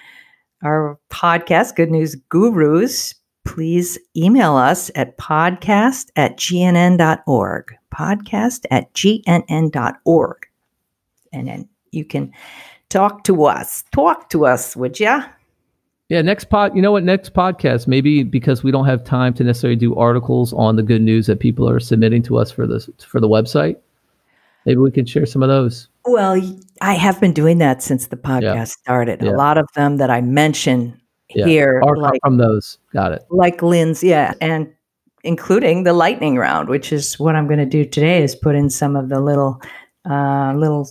our 0.62 0.98
podcast, 1.10 1.76
Good 1.76 1.90
News 1.90 2.16
Gurus, 2.30 3.14
please 3.44 3.98
email 4.16 4.56
us 4.56 4.90
at 4.94 5.18
podcast 5.18 6.10
at 6.16 6.38
gnn.org. 6.38 7.74
Podcast 7.94 8.64
at 8.70 8.92
gnn.org. 8.94 10.46
And 11.32 11.48
then 11.48 11.68
you 11.90 12.04
can 12.04 12.32
talk 12.88 13.24
to 13.24 13.44
us. 13.44 13.84
Talk 13.92 14.30
to 14.30 14.46
us, 14.46 14.74
would 14.76 14.98
ya? 14.98 15.24
Yeah, 16.10 16.20
next 16.22 16.44
pod. 16.44 16.76
You 16.76 16.82
know 16.82 16.92
what? 16.92 17.02
Next 17.04 17.32
podcast, 17.32 17.86
maybe 17.86 18.22
because 18.22 18.62
we 18.62 18.70
don't 18.70 18.84
have 18.84 19.04
time 19.04 19.32
to 19.34 19.44
necessarily 19.44 19.76
do 19.76 19.94
articles 19.96 20.52
on 20.52 20.76
the 20.76 20.82
good 20.82 21.00
news 21.02 21.26
that 21.26 21.40
people 21.40 21.68
are 21.68 21.80
submitting 21.80 22.22
to 22.24 22.36
us 22.36 22.50
for 22.50 22.66
this 22.66 22.88
for 23.06 23.20
the 23.20 23.28
website. 23.28 23.76
Maybe 24.66 24.78
we 24.78 24.90
can 24.90 25.06
share 25.06 25.26
some 25.26 25.42
of 25.42 25.48
those. 25.48 25.88
Well, 26.06 26.40
I 26.82 26.94
have 26.94 27.20
been 27.20 27.32
doing 27.32 27.58
that 27.58 27.82
since 27.82 28.06
the 28.08 28.16
podcast 28.16 28.42
Yeah. 28.54 28.64
started. 28.64 29.22
Yeah. 29.22 29.30
A 29.30 29.36
lot 29.36 29.56
of 29.58 29.66
them 29.74 29.96
that 29.96 30.10
I 30.10 30.20
mention 30.20 30.98
Yeah. 31.34 31.46
here, 31.46 31.80
Or 31.82 31.96
like 31.96 32.20
from 32.22 32.36
those. 32.36 32.78
Got 32.92 33.12
it. 33.12 33.24
like 33.30 33.62
Lynn's, 33.62 34.02
yeah, 34.04 34.34
and 34.42 34.68
including 35.22 35.84
the 35.84 35.94
lightning 35.94 36.36
round, 36.36 36.68
which 36.68 36.92
is 36.92 37.18
what 37.18 37.34
I'm 37.34 37.46
going 37.46 37.58
to 37.58 37.64
do 37.66 37.84
today. 37.86 38.22
Is 38.22 38.34
put 38.34 38.54
in 38.54 38.68
some 38.68 38.94
of 38.96 39.08
the 39.08 39.20
little 39.20 39.60
uh, 40.08 40.52
little 40.54 40.86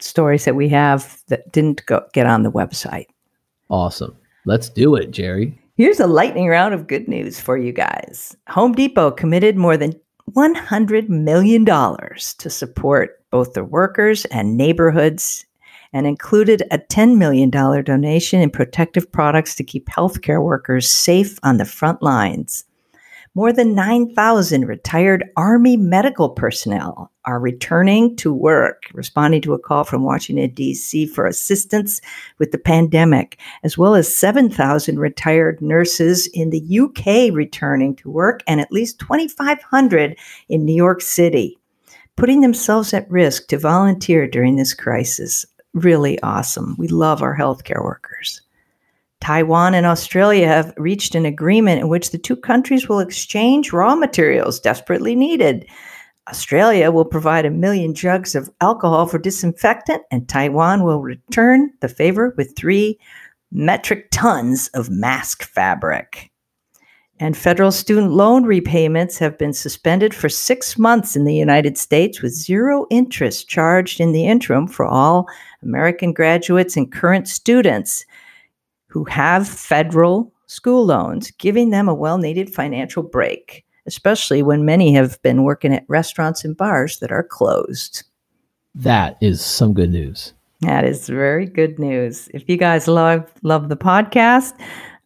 stories 0.00 0.46
that 0.46 0.54
we 0.56 0.70
have 0.70 1.22
that 1.28 1.52
didn't 1.52 1.84
go, 1.84 2.02
get 2.14 2.26
on 2.26 2.42
the 2.44 2.50
website. 2.50 3.06
Awesome. 3.68 4.16
Let's 4.46 4.68
do 4.68 4.94
it, 4.94 5.10
Geri. 5.10 5.58
Here's 5.76 6.00
a 6.00 6.06
lightning 6.06 6.48
round 6.48 6.74
of 6.74 6.86
good 6.86 7.08
news 7.08 7.40
for 7.40 7.56
you 7.56 7.72
guys. 7.72 8.36
Home 8.48 8.72
Depot 8.72 9.10
committed 9.10 9.56
more 9.56 9.76
than 9.76 9.94
$100 10.32 11.08
million 11.08 11.64
to 11.64 12.50
support 12.50 13.20
both 13.30 13.54
the 13.54 13.64
workers 13.64 14.24
and 14.26 14.56
neighborhoods 14.56 15.44
and 15.92 16.06
included 16.06 16.62
a 16.70 16.78
$10 16.78 17.16
million 17.16 17.50
donation 17.50 18.40
in 18.40 18.50
protective 18.50 19.10
products 19.10 19.54
to 19.54 19.64
keep 19.64 19.86
healthcare 19.86 20.42
workers 20.42 20.90
safe 20.90 21.38
on 21.42 21.56
the 21.56 21.64
front 21.64 22.02
lines. 22.02 22.64
More 23.36 23.52
than 23.52 23.74
9,000 23.74 24.64
retired 24.66 25.24
Army 25.36 25.76
medical 25.76 26.28
personnel 26.28 27.10
are 27.24 27.40
returning 27.40 28.14
to 28.18 28.32
work, 28.32 28.84
responding 28.92 29.42
to 29.42 29.54
a 29.54 29.58
call 29.58 29.82
from 29.82 30.04
Washington, 30.04 30.54
D.C. 30.54 31.06
for 31.08 31.26
assistance 31.26 32.00
with 32.38 32.52
the 32.52 32.58
pandemic, 32.58 33.40
as 33.64 33.76
well 33.76 33.96
as 33.96 34.14
7,000 34.14 35.00
retired 35.00 35.60
nurses 35.60 36.28
in 36.28 36.50
the 36.50 36.78
UK 36.78 37.34
returning 37.34 37.96
to 37.96 38.08
work 38.08 38.44
and 38.46 38.60
at 38.60 38.70
least 38.70 39.00
2,500 39.00 40.16
in 40.48 40.64
New 40.64 40.76
York 40.76 41.00
City, 41.00 41.58
putting 42.14 42.40
themselves 42.40 42.94
at 42.94 43.10
risk 43.10 43.48
to 43.48 43.58
volunteer 43.58 44.28
during 44.28 44.54
this 44.54 44.74
crisis. 44.74 45.44
Really 45.72 46.22
awesome. 46.22 46.76
We 46.78 46.86
love 46.86 47.20
our 47.20 47.36
healthcare 47.36 47.82
workers. 47.82 48.42
Taiwan 49.24 49.72
and 49.72 49.86
Australia 49.86 50.46
have 50.46 50.74
reached 50.76 51.14
an 51.14 51.24
agreement 51.24 51.80
in 51.80 51.88
which 51.88 52.10
the 52.10 52.18
two 52.18 52.36
countries 52.36 52.90
will 52.90 52.98
exchange 52.98 53.72
raw 53.72 53.94
materials 53.94 54.60
desperately 54.60 55.16
needed. 55.16 55.66
Australia 56.28 56.90
will 56.90 57.06
provide 57.06 57.46
a 57.46 57.50
million 57.50 57.94
jugs 57.94 58.34
of 58.34 58.50
alcohol 58.60 59.06
for 59.06 59.18
disinfectant, 59.18 60.02
and 60.10 60.28
Taiwan 60.28 60.82
will 60.82 61.00
return 61.00 61.70
the 61.80 61.88
favor 61.88 62.34
with 62.36 62.54
three 62.54 62.98
metric 63.50 64.08
tons 64.10 64.68
of 64.74 64.90
mask 64.90 65.42
fabric. 65.42 66.30
And 67.18 67.34
federal 67.34 67.72
student 67.72 68.12
loan 68.12 68.44
repayments 68.44 69.16
have 69.20 69.38
been 69.38 69.54
suspended 69.54 70.12
for 70.12 70.28
six 70.28 70.76
months 70.76 71.16
in 71.16 71.24
the 71.24 71.34
United 71.34 71.78
States 71.78 72.20
with 72.20 72.34
zero 72.34 72.86
interest 72.90 73.48
charged 73.48 74.00
in 74.00 74.12
the 74.12 74.26
interim 74.26 74.66
for 74.66 74.84
all 74.84 75.26
American 75.62 76.12
graduates 76.12 76.76
and 76.76 76.92
current 76.92 77.26
students 77.26 78.04
who 78.94 79.02
have 79.02 79.48
federal 79.48 80.32
school 80.46 80.86
loans, 80.86 81.32
giving 81.32 81.70
them 81.70 81.88
a 81.88 81.94
well 81.94 82.16
needed 82.16 82.54
financial 82.54 83.02
break, 83.02 83.64
especially 83.86 84.40
when 84.40 84.64
many 84.64 84.94
have 84.94 85.20
been 85.22 85.42
working 85.42 85.74
at 85.74 85.84
restaurants 85.88 86.44
and 86.44 86.56
bars 86.56 87.00
that 87.00 87.10
are 87.10 87.24
closed. 87.24 88.04
That 88.72 89.18
is 89.20 89.44
some 89.44 89.74
good 89.74 89.90
news. 89.90 90.32
That 90.60 90.84
is 90.84 91.08
very 91.08 91.44
good 91.44 91.76
news. 91.80 92.28
If 92.32 92.48
you 92.48 92.56
guys 92.56 92.86
love 92.86 93.28
love 93.42 93.68
the 93.68 93.76
podcast, 93.76 94.52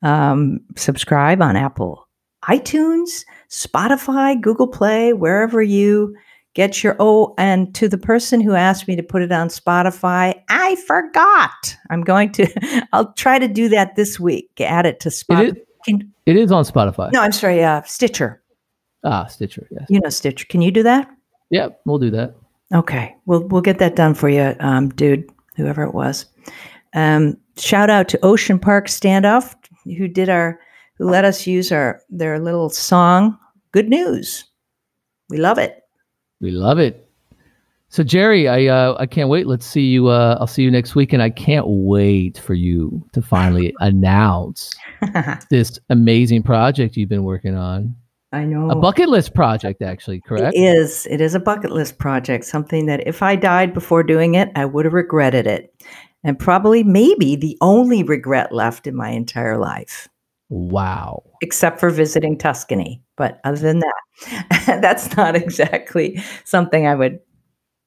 um, 0.02 0.60
subscribe 0.76 1.40
on 1.40 1.56
Apple, 1.56 2.06
iTunes, 2.44 3.24
Spotify, 3.48 4.38
Google 4.38 4.68
Play, 4.68 5.14
wherever 5.14 5.62
you 5.62 6.14
get 6.54 6.82
your 6.82 6.96
oh. 6.98 7.34
And 7.38 7.74
to 7.74 7.88
the 7.88 7.98
person 7.98 8.40
who 8.40 8.54
asked 8.54 8.88
me 8.88 8.96
to 8.96 9.02
put 9.02 9.22
it 9.22 9.32
on 9.32 9.48
Spotify, 9.48 10.40
I 10.48 10.76
forgot. 10.86 11.76
I'm 11.90 12.02
going 12.02 12.32
to. 12.32 12.86
I'll 12.92 13.12
try 13.14 13.38
to 13.38 13.48
do 13.48 13.68
that 13.70 13.96
this 13.96 14.18
week. 14.20 14.50
Add 14.60 14.86
it 14.86 15.00
to 15.00 15.08
It 15.08 15.12
Spotify. 15.12 15.56
is, 15.86 16.02
it 16.26 16.36
is 16.36 16.52
on 16.52 16.64
Spotify. 16.64 17.12
No, 17.12 17.20
I'm 17.22 17.32
sorry. 17.32 17.62
Uh, 17.62 17.82
Stitcher. 17.82 18.42
Ah, 19.04 19.26
Stitcher. 19.26 19.66
Yes. 19.70 19.86
You 19.88 20.00
know 20.00 20.08
Stitcher. 20.10 20.46
Can 20.48 20.60
you 20.62 20.70
do 20.70 20.82
that? 20.82 21.08
Yep, 21.50 21.80
we'll 21.86 21.98
do 21.98 22.10
that. 22.10 22.34
Okay, 22.74 23.14
we'll 23.24 23.44
we'll 23.48 23.62
get 23.62 23.78
that 23.78 23.96
done 23.96 24.12
for 24.12 24.28
you, 24.28 24.54
um, 24.60 24.90
dude, 24.90 25.24
whoever 25.56 25.82
it 25.84 25.94
was. 25.94 26.26
Um, 26.94 27.38
shout 27.56 27.88
out 27.88 28.08
to 28.10 28.22
Ocean 28.22 28.58
Park 28.58 28.88
Standoff, 28.88 29.54
who 29.84 30.06
did 30.08 30.28
our, 30.28 30.60
who 30.98 31.08
let 31.08 31.24
us 31.24 31.46
use 31.46 31.72
our 31.72 32.02
their 32.10 32.38
little 32.38 32.68
song. 32.68 33.38
Good 33.72 33.88
news, 33.88 34.44
we 35.30 35.38
love 35.38 35.56
it. 35.56 35.80
We 36.40 36.50
love 36.50 36.78
it. 36.78 37.08
So 37.90 38.04
Geri, 38.04 38.48
I 38.48 38.66
uh, 38.66 38.96
I 38.98 39.06
can't 39.06 39.30
wait. 39.30 39.46
Let's 39.46 39.64
see 39.64 39.86
you. 39.86 40.08
Uh, 40.08 40.36
I'll 40.38 40.46
see 40.46 40.62
you 40.62 40.70
next 40.70 40.94
week, 40.94 41.14
and 41.14 41.22
I 41.22 41.30
can't 41.30 41.64
wait 41.66 42.38
for 42.38 42.52
you 42.54 43.02
to 43.12 43.22
finally 43.22 43.74
announce 43.80 44.74
this 45.50 45.78
amazing 45.88 46.42
project 46.42 46.96
you've 46.96 47.08
been 47.08 47.24
working 47.24 47.54
on. 47.54 47.96
I 48.30 48.44
know 48.44 48.70
A 48.70 48.76
bucket 48.76 49.08
list 49.08 49.34
project, 49.34 49.80
actually, 49.80 50.20
correct? 50.20 50.54
It 50.54 50.60
is. 50.60 51.06
It 51.10 51.22
is 51.22 51.34
a 51.34 51.40
bucket 51.40 51.70
list 51.70 51.98
project. 51.98 52.44
Something 52.44 52.84
that 52.84 53.06
if 53.06 53.22
I 53.22 53.36
died 53.36 53.72
before 53.72 54.02
doing 54.02 54.34
it, 54.34 54.50
I 54.54 54.66
would 54.66 54.84
have 54.84 54.92
regretted 54.92 55.46
it, 55.46 55.74
and 56.22 56.38
probably 56.38 56.84
maybe 56.84 57.36
the 57.36 57.56
only 57.62 58.02
regret 58.02 58.52
left 58.52 58.86
in 58.86 58.94
my 58.94 59.08
entire 59.08 59.56
life. 59.56 60.08
Wow. 60.50 61.22
except 61.42 61.78
for 61.80 61.90
visiting 61.90 62.36
Tuscany. 62.38 63.02
But 63.16 63.40
other 63.44 63.58
than 63.58 63.80
that, 63.80 64.66
that's 64.80 65.16
not 65.16 65.36
exactly 65.36 66.22
something 66.44 66.86
I 66.86 66.94
would 66.94 67.18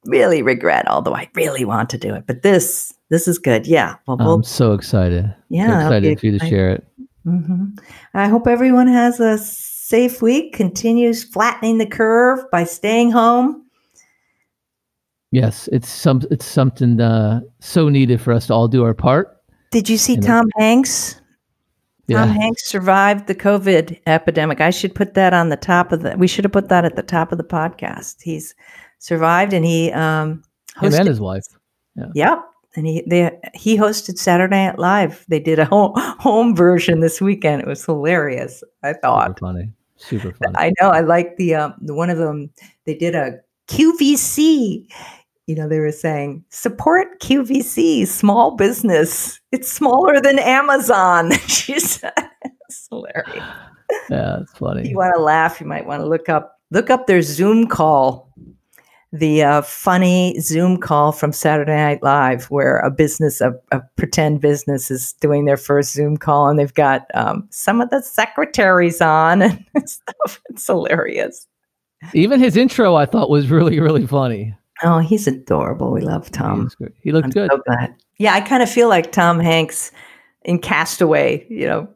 really 0.06 0.42
regret, 0.42 0.86
although 0.88 1.14
I 1.14 1.28
really 1.34 1.64
want 1.64 1.90
to 1.90 1.98
do 1.98 2.14
it. 2.14 2.26
But 2.26 2.42
this, 2.42 2.92
this 3.10 3.26
is 3.28 3.38
good. 3.38 3.66
Yeah. 3.66 3.96
Well, 4.06 4.16
we'll 4.16 4.34
I'm 4.34 4.42
so 4.44 4.72
excited. 4.74 5.34
yeah. 5.48 5.68
So 5.68 5.86
excited 5.86 6.20
for 6.20 6.26
you 6.26 6.38
to 6.38 6.46
share 6.46 6.70
it. 6.70 6.86
hmm 7.24 7.66
I 8.14 8.28
hope 8.28 8.46
everyone 8.46 8.86
has 8.88 9.20
a 9.20 9.38
safe 9.38 10.20
week, 10.22 10.52
continues 10.54 11.22
flattening 11.24 11.78
the 11.78 11.86
curve 11.86 12.40
by 12.50 12.64
staying 12.64 13.10
home. 13.10 13.64
Yes, 15.30 15.68
it's 15.72 15.88
some 15.88 16.20
it's 16.30 16.44
something 16.44 17.00
uh, 17.00 17.40
so 17.60 17.88
needed 17.88 18.20
for 18.20 18.32
us 18.34 18.46
to 18.48 18.54
all 18.54 18.68
do 18.68 18.84
our 18.84 18.92
part. 18.94 19.38
Did 19.70 19.88
you 19.88 19.96
see 19.96 20.14
And- 20.14 20.22
Tom 20.22 20.46
Hanks? 20.58 21.20
Yeah. 22.08 22.18
Tom 22.18 22.30
Hanks 22.30 22.66
survived 22.68 23.26
the 23.26 23.34
COVID 23.34 24.00
epidemic. 24.06 24.60
I 24.60 24.70
should 24.70 24.94
put 24.94 25.14
that 25.14 25.32
on 25.32 25.48
the 25.50 25.56
top 25.56 25.92
of 25.92 26.02
the. 26.02 26.16
We 26.16 26.26
should 26.26 26.44
have 26.44 26.52
put 26.52 26.68
that 26.68 26.84
at 26.84 26.96
the 26.96 27.02
top 27.02 27.32
of 27.32 27.38
the 27.38 27.44
podcast. 27.44 28.22
He's 28.22 28.54
survived, 28.98 29.52
and 29.52 29.64
he 29.64 29.92
um, 29.92 30.42
Him 30.80 30.94
and 30.94 31.08
his 31.08 31.20
wife. 31.20 31.46
Yep. 32.14 32.44
And 32.74 32.86
he 32.86 33.04
they 33.06 33.38
he 33.54 33.76
hosted 33.76 34.18
Saturday 34.18 34.66
Night 34.66 34.78
Live. 34.78 35.24
They 35.28 35.38
did 35.40 35.58
a 35.58 35.64
home 35.64 35.92
home 35.96 36.56
version 36.56 37.00
this 37.00 37.20
weekend. 37.20 37.62
It 37.62 37.68
was 37.68 37.84
hilarious. 37.84 38.64
I 38.82 38.92
Super 38.92 39.00
thought. 39.02 39.38
funny. 39.40 39.70
Super 39.96 40.32
funny. 40.32 40.54
I 40.56 40.72
know. 40.80 40.90
I 40.90 41.00
like 41.00 41.36
the 41.36 41.54
um 41.54 41.74
the 41.80 41.94
one 41.94 42.10
of 42.10 42.18
them. 42.18 42.50
They 42.86 42.94
did 42.94 43.14
a 43.14 43.40
QVC. 43.68 44.86
You 45.46 45.56
know, 45.56 45.68
they 45.68 45.80
were 45.80 45.92
saying 45.92 46.44
support 46.50 47.20
QVC, 47.20 48.06
small 48.06 48.52
business. 48.56 49.40
It's 49.50 49.70
smaller 49.70 50.20
than 50.20 50.38
Amazon. 50.38 51.32
she 51.48 51.78
said 51.80 52.12
it's 52.68 52.86
hilarious. 52.88 53.44
yeah, 54.08 54.38
it's 54.40 54.52
If 54.52 54.58
funny. 54.58 54.88
you 54.88 54.96
want 54.96 55.14
to 55.16 55.20
laugh, 55.20 55.60
you 55.60 55.66
might 55.66 55.86
want 55.86 56.00
to 56.00 56.06
look 56.06 56.28
up 56.28 56.58
look 56.70 56.88
up 56.90 57.06
their 57.06 57.20
Zoom 57.22 57.66
call, 57.66 58.32
the 59.12 59.42
uh, 59.42 59.62
funny 59.62 60.38
Zoom 60.40 60.78
call 60.78 61.12
from 61.12 61.32
Saturday 61.32 61.74
Night 61.76 62.02
Live, 62.02 62.44
where 62.46 62.78
a 62.78 62.90
business, 62.90 63.40
a, 63.42 63.52
a 63.72 63.82
pretend 63.96 64.40
business, 64.40 64.90
is 64.90 65.12
doing 65.14 65.44
their 65.44 65.58
first 65.58 65.92
Zoom 65.92 66.16
call, 66.16 66.48
and 66.48 66.58
they've 66.58 66.72
got 66.72 67.02
um, 67.14 67.46
some 67.50 67.80
of 67.82 67.90
the 67.90 68.00
secretaries 68.00 69.00
on 69.02 69.42
and 69.74 69.90
stuff. 69.90 70.40
It's 70.48 70.66
hilarious. 70.66 71.46
Even 72.14 72.40
his 72.40 72.56
intro, 72.56 72.94
I 72.94 73.06
thought 73.06 73.28
was 73.28 73.48
really 73.48 73.80
really 73.80 74.06
funny. 74.06 74.54
Oh, 74.82 74.98
he's 74.98 75.26
adorable. 75.26 75.92
We 75.92 76.00
love 76.00 76.30
Tom. 76.30 76.70
he 77.02 77.12
looked 77.12 77.26
I'm 77.26 77.30
good. 77.30 77.50
so 77.50 77.58
glad. 77.66 77.94
Yeah, 78.18 78.34
I 78.34 78.40
kind 78.40 78.62
of 78.62 78.70
feel 78.70 78.88
like 78.88 79.12
Tom 79.12 79.38
Hanks 79.40 79.92
in 80.44 80.58
Castaway, 80.58 81.46
you 81.48 81.66
know, 81.66 81.88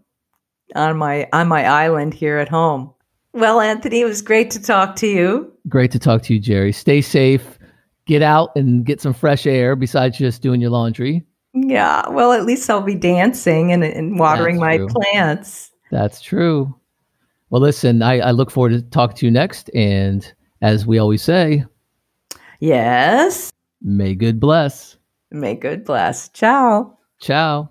on 0.75 0.97
my 0.97 1.29
on 1.33 1.49
my 1.49 1.65
island 1.65 2.15
here 2.15 2.39
at 2.39 2.49
home. 2.49 2.93
Well, 3.33 3.61
Anthony, 3.61 4.01
it 4.01 4.07
was 4.07 4.23
great 4.23 4.51
to 4.53 4.63
talk 4.63 4.97
to 4.97 5.07
you. 5.07 5.53
Great 5.69 5.91
to 5.93 5.99
talk 5.99 6.23
to 6.23 6.35
you, 6.35 6.41
Geri. 6.41 6.73
Stay 6.73 7.01
safe. 7.01 7.59
Get 8.07 8.23
out 8.23 8.51
and 8.57 8.85
get 8.87 9.01
some 9.01 9.13
fresh 9.13 9.47
air 9.47 9.75
besides 9.77 10.17
just 10.17 10.41
doing 10.43 10.61
your 10.61 10.71
laundry. 10.71 11.25
Yeah, 11.53 12.09
well, 12.11 12.33
at 12.33 12.45
least 12.45 12.69
I'll 12.71 12.83
be 12.83 12.95
dancing 12.95 13.73
and, 13.73 13.83
and 13.83 14.19
watering 14.19 14.57
That's 14.57 14.61
my 14.61 14.77
true. 14.77 14.89
plants. 14.89 15.71
That's 15.91 16.21
true. 16.21 16.75
Well, 17.51 17.61
listen, 17.63 18.03
I, 18.03 18.19
I 18.21 18.31
look 18.33 18.51
forward 18.51 18.71
to 18.71 18.83
talking 18.83 19.17
to 19.19 19.27
you 19.27 19.33
next. 19.33 19.71
And 19.75 20.31
as 20.63 20.87
we 20.87 20.99
always 20.99 21.23
say, 21.23 21.65
Yes. 22.61 23.51
may 23.81 24.15
good 24.15 24.41
bless. 24.41 24.97
May 25.31 25.55
good 25.55 25.85
bless. 25.85 26.29
Ciao. 26.31 26.99
Ciao. 27.21 27.71